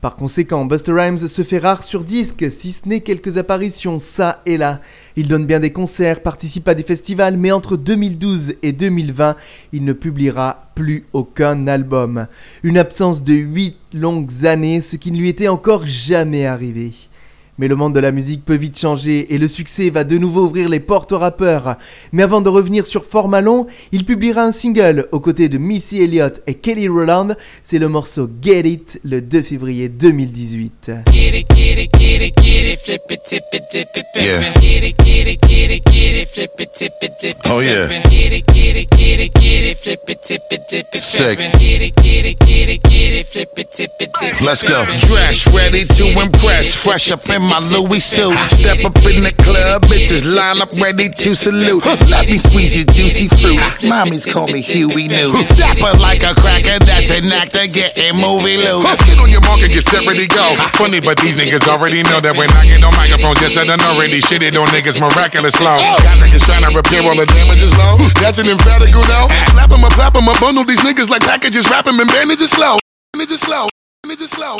[0.00, 4.42] Par conséquent, Buster Rhymes se fait rare sur disque, si ce n'est quelques apparitions ça
[4.44, 4.80] et là.
[5.16, 9.36] Il donne bien des concerts, participe à des festivals, mais entre 2012 et 2020,
[9.72, 12.26] il ne publiera plus aucun album.
[12.62, 16.92] Une absence de 8 longues années, ce qui ne lui était encore jamais arrivé.
[17.58, 20.42] Mais le monde de la musique peut vite changer et le succès va de nouveau
[20.46, 21.76] ouvrir les portes aux rappeurs.
[22.12, 26.02] Mais avant de revenir sur format long, il publiera un single aux côtés de Missy
[26.02, 27.36] Elliott et Kelly Rowland.
[27.62, 30.90] C'est le morceau Get It le 2 février 2018.
[31.12, 34.24] Get it, get it, get it, get it, flip it, tip it, dip it, flip
[34.24, 34.40] Yeah.
[34.40, 34.60] it.
[34.60, 37.60] Get it, get it, get it, get it, flip it, tip it, dip it, Oh,
[37.60, 37.88] yeah.
[40.98, 41.38] Sick.
[44.42, 44.84] Let's go.
[44.84, 45.08] flip it.
[45.08, 46.74] Dress ready to impress.
[46.74, 48.34] Fresh up in my Louis suit.
[48.50, 51.84] Step up in the club, bitches line up ready to salute.
[52.08, 53.60] Let me squeeze your juicy fruit.
[53.84, 55.32] Mommies call me Huey New.
[55.54, 58.88] Dapper like a cracker, that's an actor getting movie loose.
[59.06, 60.56] Get on your mark and get set, ready, go.
[60.74, 63.76] Funny, but these niggas already know that when I get on microphone, just said I
[63.76, 65.76] done already shitted on niggas miraculous flow.
[66.02, 67.96] Got niggas trying to repair all the damages low.
[68.20, 69.28] That's an emphatic now.
[69.52, 72.50] Clap 'em up, clap 'em up, bundle these niggas like packages, wrap 'em and bandages
[72.50, 72.78] slow.
[73.12, 73.73] Bandages slow.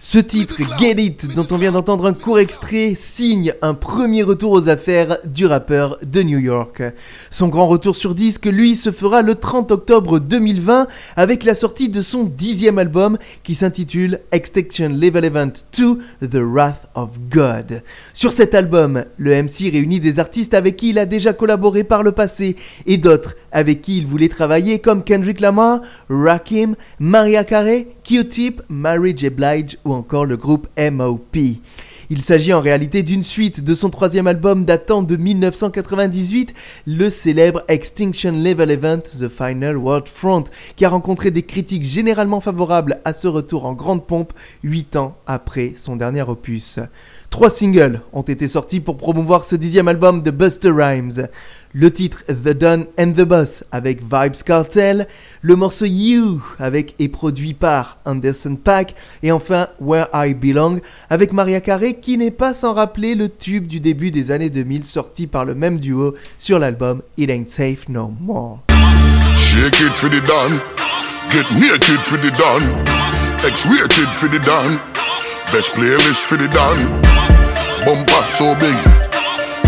[0.03, 4.53] Ce titre, Get It, dont on vient d'entendre un court extrait, signe un premier retour
[4.53, 6.83] aux affaires du rappeur de New York.
[7.31, 10.87] Son grand retour sur disque, lui, se fera le 30 octobre 2020
[11.17, 16.89] avec la sortie de son dixième album qui s'intitule Extinction Level Event 2 The Wrath
[16.95, 17.83] of God.
[18.15, 22.03] Sur cet album, le MC réunit des artistes avec qui il a déjà collaboré par
[22.03, 25.81] le passé et d'autres avec qui il voulait travailler comme Kendrick Lamar,
[26.11, 29.31] Rakim, Maria Carey, Q-Tip, Mary J.
[29.31, 31.57] Blige ou encore le groupe M.O.P.
[32.11, 36.53] Il s'agit en réalité d'une suite de son troisième album datant de 1998,
[36.87, 40.45] le célèbre Extinction Level Event The Final World Front,
[40.77, 44.35] qui a rencontré des critiques généralement favorables à ce retour en grande pompe
[44.65, 46.81] 8 ans après son dernier opus.
[47.35, 51.27] Trois singles ont été sortis pour promouvoir ce dixième album de Buster Rhymes.
[51.73, 55.09] Le titre The Don and the Boss avec Vibes Cartel,
[55.43, 60.79] le morceau You avec et produit par Anderson Paak et enfin Where I Belong
[61.11, 64.85] avec Maria Carey qui n'est pas sans rappeler le tube du début des années 2000
[64.85, 68.61] sorti par le même duo sur l'album It Ain't Safe No More.
[75.55, 76.83] Best playlist for the done.
[77.87, 78.75] Bumper so big.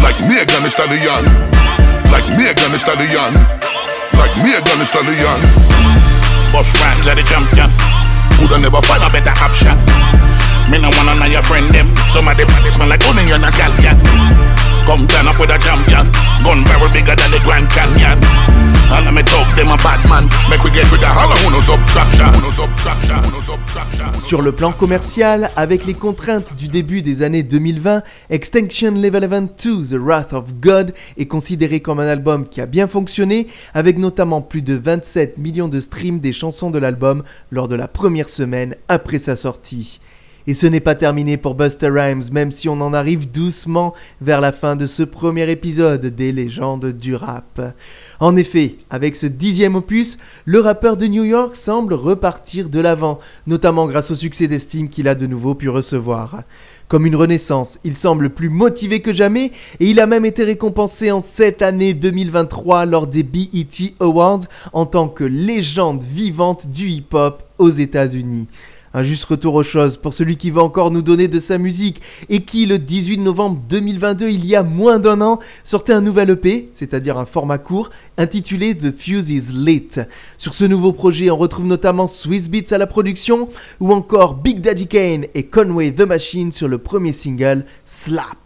[0.02, 1.22] Like Megan Thee Stallion.
[2.10, 3.30] Like Megan Thee Stallion.
[4.18, 5.38] Like Megan Thee Stallion.
[6.50, 7.70] Bust rhymes at the champion.
[8.42, 9.78] Woulda never find a better option.
[10.74, 11.86] Me no wanna know your friend them.
[12.10, 14.75] Some of them body smell like onion and scallion.
[24.22, 29.48] Sur le plan commercial, avec les contraintes du début des années 2020, Extinction Level Event
[29.60, 33.98] 2 The Wrath of God est considéré comme un album qui a bien fonctionné, avec
[33.98, 38.28] notamment plus de 27 millions de streams des chansons de l'album lors de la première
[38.28, 40.00] semaine après sa sortie.
[40.48, 44.40] Et ce n'est pas terminé pour Buster Rhymes, même si on en arrive doucement vers
[44.40, 47.74] la fin de ce premier épisode des légendes du rap.
[48.20, 53.18] En effet, avec ce dixième opus, le rappeur de New York semble repartir de l'avant,
[53.48, 56.44] notamment grâce au succès d'estime qu'il a de nouveau pu recevoir.
[56.88, 61.10] Comme une renaissance, il semble plus motivé que jamais et il a même été récompensé
[61.10, 64.42] en cette année 2023 lors des BET Awards
[64.72, 68.46] en tant que légende vivante du hip-hop aux États-Unis.
[68.96, 72.00] Un juste retour aux choses pour celui qui va encore nous donner de sa musique
[72.30, 76.30] et qui, le 18 novembre 2022, il y a moins d'un an, sortait un nouvel
[76.30, 80.00] EP, c'est-à-dire un format court, intitulé The Fuse is Lit.
[80.38, 84.62] Sur ce nouveau projet, on retrouve notamment Swiss Beats à la production ou encore Big
[84.62, 88.45] Daddy Kane et Conway the Machine sur le premier single Slap.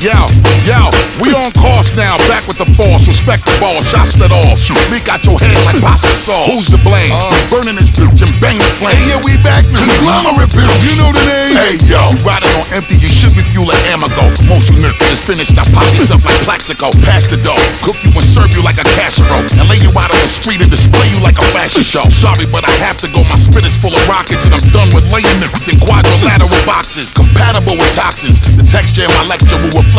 [0.00, 0.16] Yo,
[0.64, 0.88] yo,
[1.20, 4.56] we on course now, back with the force, respect the ball, shots that all.
[4.56, 6.48] Shoot, Leak out your head like pasta sauce.
[6.48, 7.12] Who's to blame?
[7.12, 7.28] Uh.
[7.52, 8.96] Burning this bitch and bang the flame.
[8.96, 9.84] Hey, yeah, we back now.
[10.00, 11.52] Conglomerate bitch, you know the name.
[11.52, 14.32] Hey, yo, you riding on empty, you should be fuel like Amago.
[14.48, 16.88] Most you niggas is finished, now pop yourself like Plaxico.
[17.04, 19.44] Pass the dough, cook you and serve you like a casserole.
[19.60, 22.08] And lay you out on the street and display you like a fashion show.
[22.08, 24.88] Sorry, but I have to go, my spit is full of rockets and I'm done
[24.96, 27.12] with laying niggas in quadrilateral boxes.
[27.12, 29.89] Compatible with toxins, the texture in my lecture will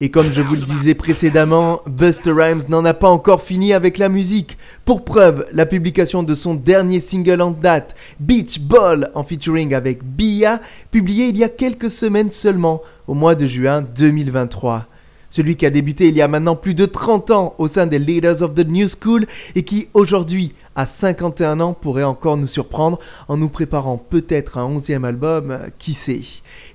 [0.00, 3.98] Et comme je vous le disais précédemment, Buster Rhymes n'en a pas encore fini avec
[3.98, 4.56] la musique.
[4.84, 10.04] Pour preuve, la publication de son dernier single en date, Beach Ball, en featuring avec
[10.04, 10.60] Bia,
[10.90, 14.86] publié il y a quelques semaines seulement, au mois de juin 2023.
[15.34, 17.98] Celui qui a débuté il y a maintenant plus de 30 ans au sein des
[17.98, 19.26] Leaders of the New School
[19.56, 24.70] et qui aujourd'hui, à 51 ans, pourrait encore nous surprendre en nous préparant peut-être un
[24.70, 26.20] 11e album, euh, qui sait.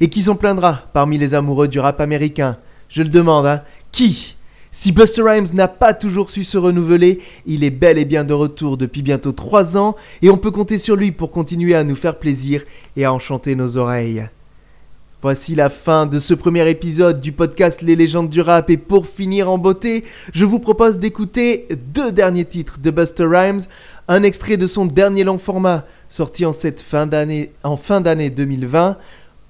[0.02, 2.58] Et qui s'en plaindra parmi les amoureux du rap américain
[2.90, 3.62] Je le demande, hein
[3.94, 4.36] Qui?
[4.74, 8.34] Si Buster Rhymes n'a pas toujours su se renouveler, il est bel et bien de
[8.34, 11.96] retour depuis bientôt 3 ans et on peut compter sur lui pour continuer à nous
[11.96, 12.66] faire plaisir
[12.98, 14.28] et à enchanter nos oreilles.
[15.22, 19.06] Voici la fin de ce premier épisode du podcast Les légendes du rap et pour
[19.06, 23.60] finir en beauté, je vous propose d'écouter deux derniers titres de Buster Rhymes,
[24.08, 28.96] un extrait de son dernier long format sorti en fin d'année en fin d'année 2020.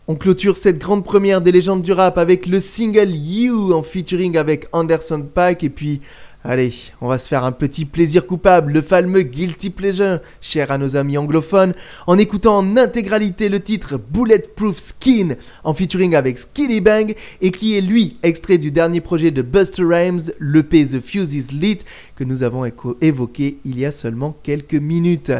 [0.08, 4.38] On clôture cette grande première des légendes du rap avec le single You en featuring
[4.38, 6.02] avec Anderson Paak et puis
[6.46, 6.72] Allez,
[7.02, 10.96] on va se faire un petit plaisir coupable, le fameux Guilty Pleasure, cher à nos
[10.96, 11.74] amis anglophones,
[12.08, 15.36] en écoutant en intégralité le titre Bulletproof Skin,
[15.66, 19.84] en featuring avec Skilly Bang, et qui est lui extrait du dernier projet de Buster
[19.84, 21.80] Rhymes, l'EP The Fuse is Lit,
[22.16, 22.64] que nous avons
[23.02, 25.34] évoqué il y a seulement quelques minutes.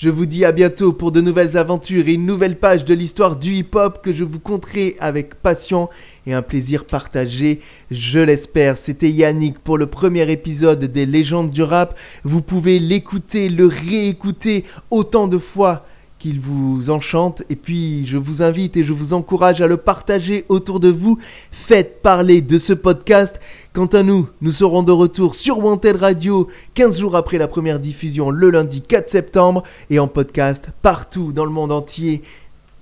[0.00, 3.34] Je vous dis à bientôt pour de nouvelles aventures et une nouvelle page de l'histoire
[3.34, 5.88] du hip-hop que je vous conterai avec passion
[6.28, 7.60] et un plaisir partagé,
[7.90, 8.76] je l'espère.
[8.76, 11.98] C'était Yannick pour le premier épisode des légendes du rap.
[12.22, 15.86] Vous pouvez l'écouter, le réécouter autant de fois
[16.18, 20.44] qu'il vous enchante et puis je vous invite et je vous encourage à le partager
[20.50, 21.18] autour de vous.
[21.50, 23.40] Faites parler de ce podcast.
[23.72, 27.78] Quant à nous, nous serons de retour sur Wanted Radio 15 jours après la première
[27.78, 32.22] diffusion le lundi 4 septembre et en podcast partout dans le monde entier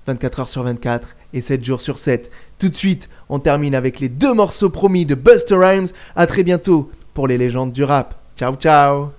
[0.07, 2.29] 24 heures sur 24 et 7 jours sur 7.
[2.59, 5.87] Tout de suite, on termine avec les deux morceaux promis de Buster Rhymes.
[6.15, 8.15] À très bientôt pour les légendes du rap.
[8.37, 9.11] Ciao ciao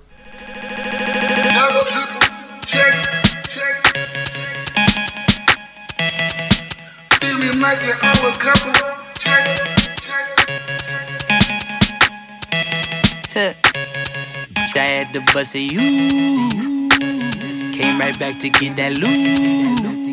[18.91, 20.08] loot.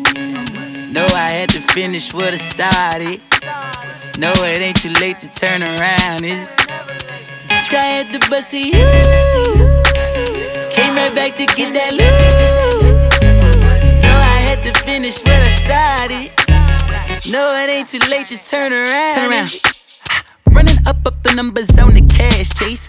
[0.96, 3.20] No, I had to finish what I started.
[4.18, 6.70] No, it ain't too late to turn around, is it?
[7.50, 8.72] I had to bust a you.
[10.72, 13.20] Came right back to get that loot.
[13.20, 16.32] No, I had to finish what I started.
[17.30, 19.16] No, it ain't too late to turn around.
[19.16, 19.50] Turn around.
[20.50, 22.88] Running up up the numbers on the cash chase.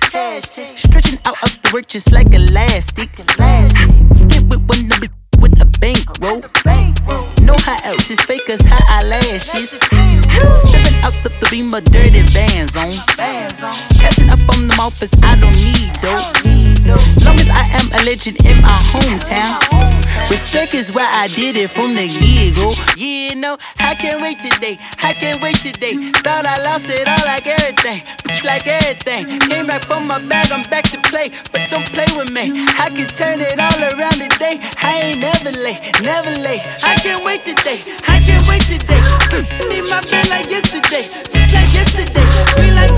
[0.80, 3.14] Stretching out up the work just like elastic.
[3.18, 5.08] Get with one number
[5.41, 6.42] with a bankroll.
[7.42, 9.70] Know how out this fakers high eyelashes.
[9.70, 12.92] Stepping out the, the beam of dirty vans on.
[13.18, 16.22] Passing up on them offers I don't need though.
[17.26, 19.98] Long as I am a legend in my hometown.
[20.30, 22.74] Respect is why I did it from the get-go.
[22.98, 24.78] Yeah, no, I can't wait today.
[25.04, 25.96] I can't wait today.
[26.24, 28.04] Thought I lost it all like everything.
[28.44, 29.40] Like everything.
[29.48, 31.32] Came back from my bag, I'm back to play.
[31.52, 32.52] But don't play with me.
[32.76, 34.60] I can turn it all around today.
[34.84, 36.62] I ain't never late, never late.
[36.84, 37.80] I can't wait today.
[38.08, 39.02] I can't wait today.
[39.70, 41.06] Need my bed like yesterday.
[41.54, 42.26] Like yesterday.
[42.56, 42.94] Green like,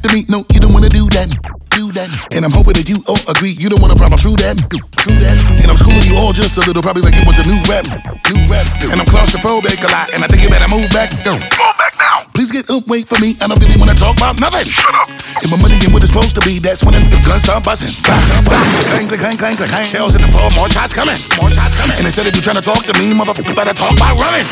[0.00, 0.24] after me.
[0.32, 1.28] No, you don't wanna do that.
[1.76, 2.08] Do that.
[2.32, 3.52] And I'm hoping that you all agree.
[3.52, 4.16] You don't want a problem.
[4.16, 4.56] True that.
[4.96, 5.36] True that.
[5.60, 7.84] And I'm schooling you all just a little, probably like it was a new rap.
[8.32, 8.64] New rap.
[8.80, 10.08] And I'm claustrophobic a lot.
[10.16, 11.12] And I think you better move back.
[11.20, 11.36] Go.
[11.36, 12.24] Move back now.
[12.32, 13.36] Please get up, wait for me.
[13.44, 14.66] I don't really wanna talk about nothing.
[14.72, 15.12] Shut up.
[15.44, 16.58] And my money ain't what it's supposed to be.
[16.58, 17.92] That's when the guns start buzzing.
[18.02, 19.84] Bang, bang, clang, clang, clang, clang, clang.
[19.84, 20.48] Shells hit the floor.
[20.56, 21.20] More shots coming.
[21.36, 22.00] More shots coming.
[22.00, 24.48] And instead of you trying to talk to me, motherfucker, better talk by running.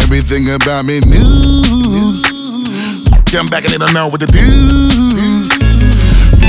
[0.00, 2.29] Everything about me new.
[3.30, 4.42] Come back and they don't know what to do.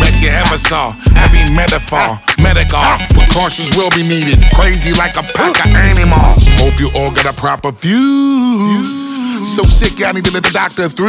[0.02, 0.96] Best you ever saw.
[1.16, 2.82] Every metaphor, medical
[3.14, 4.42] precautions will be needed.
[4.56, 6.42] Crazy like a pack of animals.
[6.58, 8.02] Hope you all got a proper view.
[9.46, 11.06] So sick, I need to let the doctor through.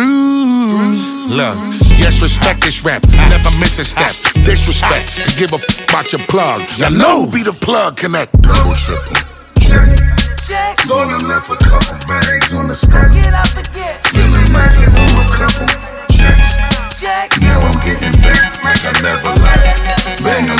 [1.32, 1.56] Look,
[1.96, 3.02] yes, respect this rap.
[3.32, 4.12] Never miss a step.
[4.44, 5.16] Disrespect.
[5.16, 6.68] Could give a f- about your plug.
[6.76, 8.32] You know, be the plug connect.
[8.42, 9.16] Double, triple,
[9.56, 9.88] check.
[10.84, 13.24] Lord, I left a couple bags on the stand.
[14.54, 15.66] A couple
[16.12, 16.56] checks.
[17.40, 19.80] Now I'm getting back like I never left.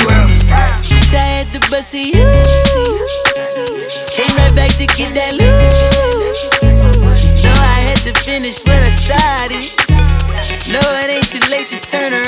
[0.07, 0.43] Left.
[1.53, 2.25] To bust a you.
[4.09, 5.73] Came right back to get that loot.
[7.43, 9.69] No, I had to finish what I started.
[10.71, 12.22] No, it ain't too late to turn around.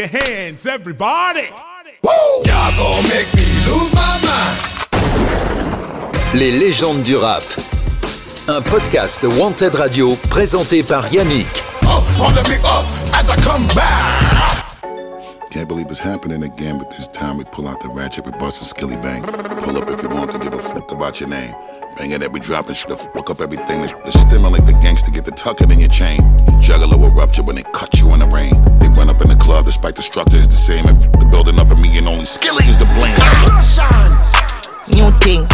[0.00, 1.48] Your hands, everybody.
[2.02, 4.56] Y'all gon' make me lose my mind.
[6.32, 7.42] Les légendes du rap.
[8.48, 11.46] Un podcast Wanted Radio présenté par Yannick.
[11.82, 14.64] Up, on me up as I come back.
[15.50, 18.62] Can't believe it's happening again, but this time we pull out the ratchet, we bust
[18.62, 19.22] a skilly bang.
[19.64, 21.52] Pull up if you want to give a fuck about your name.
[22.00, 23.82] Bang it, we dropping shit, fuck up everything.
[23.82, 26.16] The stimulate the gangster, get the tucking in your chain.
[26.48, 28.56] Your juggler will rupture when they cut you in the rain.
[28.80, 30.86] They run up in the club despite the structure is the same.
[30.86, 33.12] And the building up at me and only skilly is the blame.
[34.96, 35.44] New thing,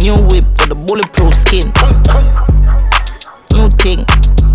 [0.00, 1.68] new whip with a bulletproof skin.
[3.52, 4.00] New thing,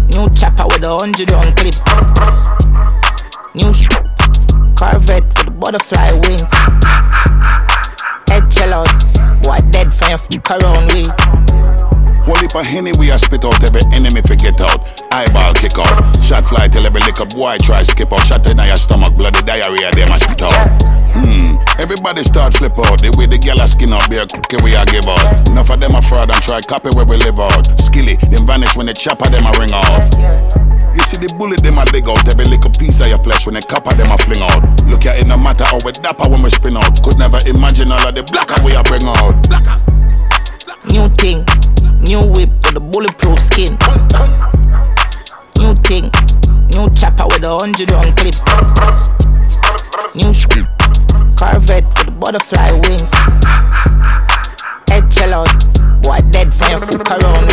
[0.09, 1.77] new chopper with a hundred round clip.
[3.53, 3.85] New sh-
[4.73, 6.49] Corvette with butterfly wings.
[8.25, 8.89] Head chill out,
[9.43, 11.03] boy dead for your f- around we.
[12.27, 14.83] Whole heap henny we a spit out, every enemy forget out.
[15.13, 15.95] Eyeball kick out.
[16.21, 18.19] Shot fly till every liquor boy try skip out.
[18.27, 20.81] Shot in your stomach, bloody diarrhea, them a spit out.
[21.15, 23.01] Hmm, everybody start flip out.
[23.01, 25.49] The way the gyal a skin out, beer cookie we a give out.
[25.49, 27.63] Enough of them a fraud and try copy where we live out.
[27.79, 30.76] Skilly, them vanish when the chopper them a ring out.
[30.93, 33.55] You see the bullet them a dig out Every little piece of your flesh when
[33.55, 36.41] the copper them a fling out Look at it no matter how we dapper when
[36.41, 39.35] we spin out Could never imagine all of the blacker we a bring out
[40.91, 41.43] New thing,
[42.07, 43.75] new whip with a bulletproof skin.
[45.59, 46.09] New thing,
[46.71, 48.35] new chopper with a hundred round clip.
[50.15, 50.47] New sh-
[51.35, 53.11] Corvette with butterfly wings.
[54.87, 55.51] Head chill out,
[56.03, 57.51] boy dead for your fuck around.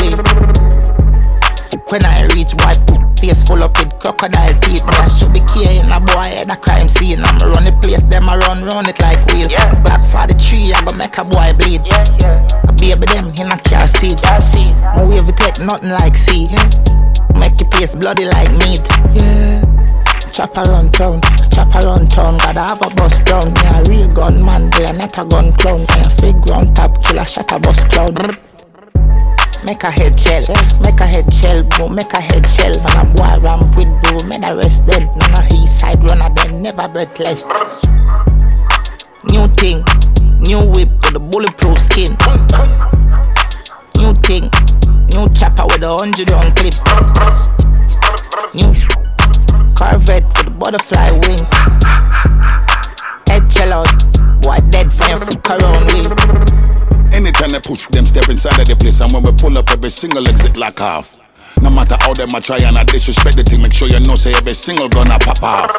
[1.70, 5.40] Fuck When I reach white face full up with crocodile teeth, me I should be
[5.46, 7.20] carrying a boy at a crime scene.
[7.20, 9.48] I'ma run the place, them I run run it like wheel.
[9.82, 11.82] Back for the tree, I go make a boy bleed.
[11.84, 14.20] A baby them in a car seat.
[14.94, 16.50] My wave take nothing like seed.
[17.34, 18.82] Make your place bloody like meat.
[19.14, 19.62] Yeah.
[20.32, 21.20] Chop around town,
[21.52, 23.54] chop around town, gotta have a bus down.
[23.62, 25.86] Yeah, real gun man, they are not a gun clown.
[25.86, 28.43] Fire fig round top, kill a shot a bus clown.
[29.64, 30.44] Make a head chill,
[30.82, 31.88] make a head chill, bro.
[31.88, 32.74] Make a head chill.
[32.74, 35.08] From a boy ramp with bro, make the rest them.
[35.16, 37.44] None of his side runner, them never breathless.
[39.32, 39.82] New thing,
[40.44, 42.12] new whip with the bulletproof skin.
[43.96, 44.50] New thing,
[45.16, 46.74] new chopper with a hundred on clip.
[48.52, 48.68] New
[49.74, 51.50] Corvette with the butterfly wings.
[53.28, 53.88] Head chill out,
[54.42, 56.73] boy dead from your fuck around with
[57.64, 60.56] push them step inside of the place, and when we pull up, every single exit
[60.56, 61.18] lock off.
[61.62, 64.16] No matter how them I try and I disrespect the thing, make sure you know
[64.16, 65.72] say every single gonna pop off.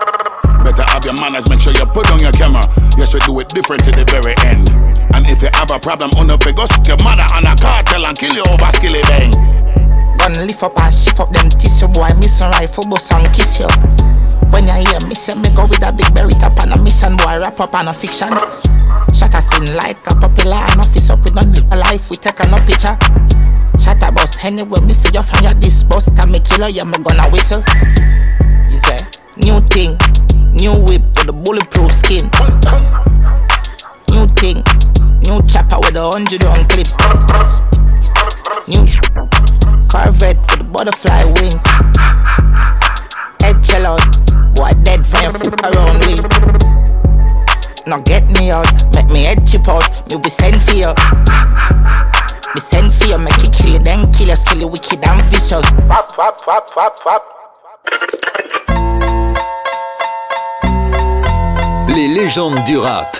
[0.63, 2.63] Better have your manners, make sure you put on your camera.
[2.97, 4.71] Yes, we do it different to the very end.
[5.13, 8.17] And if you have a problem, on the figure, your mother on a cartel and
[8.17, 9.31] kill you over skilly bang.
[10.17, 13.59] Gun lift up and shift up them tissue boy Miss a rifle bust and kiss
[13.59, 13.67] you
[14.49, 17.17] When you hear me say me go with a big berry top and a mission
[17.17, 18.31] boy wrap up on a fiction
[19.13, 21.21] Shut spin like a popular and office up.
[21.21, 22.97] With live a life we take a no picture.
[23.77, 26.83] Shot a bus anyway me see you from your this bus Time me killer yeah
[26.83, 27.61] me gonna whistle.
[28.71, 28.97] Is a
[29.37, 29.97] new thing
[30.57, 32.25] New whip with a bulletproof skin.
[34.09, 34.63] New thing
[35.25, 36.87] New chopper with a hundred round clip.
[38.67, 38.85] New
[39.89, 41.65] Corvette with the butterfly wings.
[43.41, 44.01] Head chill out,
[44.55, 46.94] boy dead from your flip around wing.
[47.88, 48.65] Now get me out,
[48.95, 50.91] make me head chip out, me we send for you.
[52.55, 55.21] Me send for you, make you kill you, then kill you, skill you wicked and
[55.25, 55.71] vicious.
[55.88, 57.23] Rap, rap, rap, rap, rap.
[61.89, 63.17] Les légendes du rap.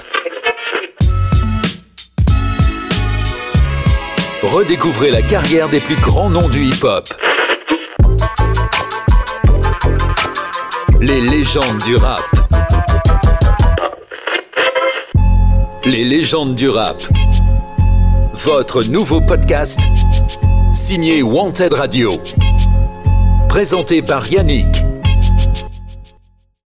[4.41, 7.07] Redécouvrez la carrière des plus grands noms du hip-hop.
[11.01, 12.34] Les légendes du rap.
[15.86, 16.97] Les légendes du rap.
[18.33, 19.79] Votre nouveau podcast
[20.73, 22.13] signé Wanted Radio.
[23.49, 24.83] Présenté par Yannick.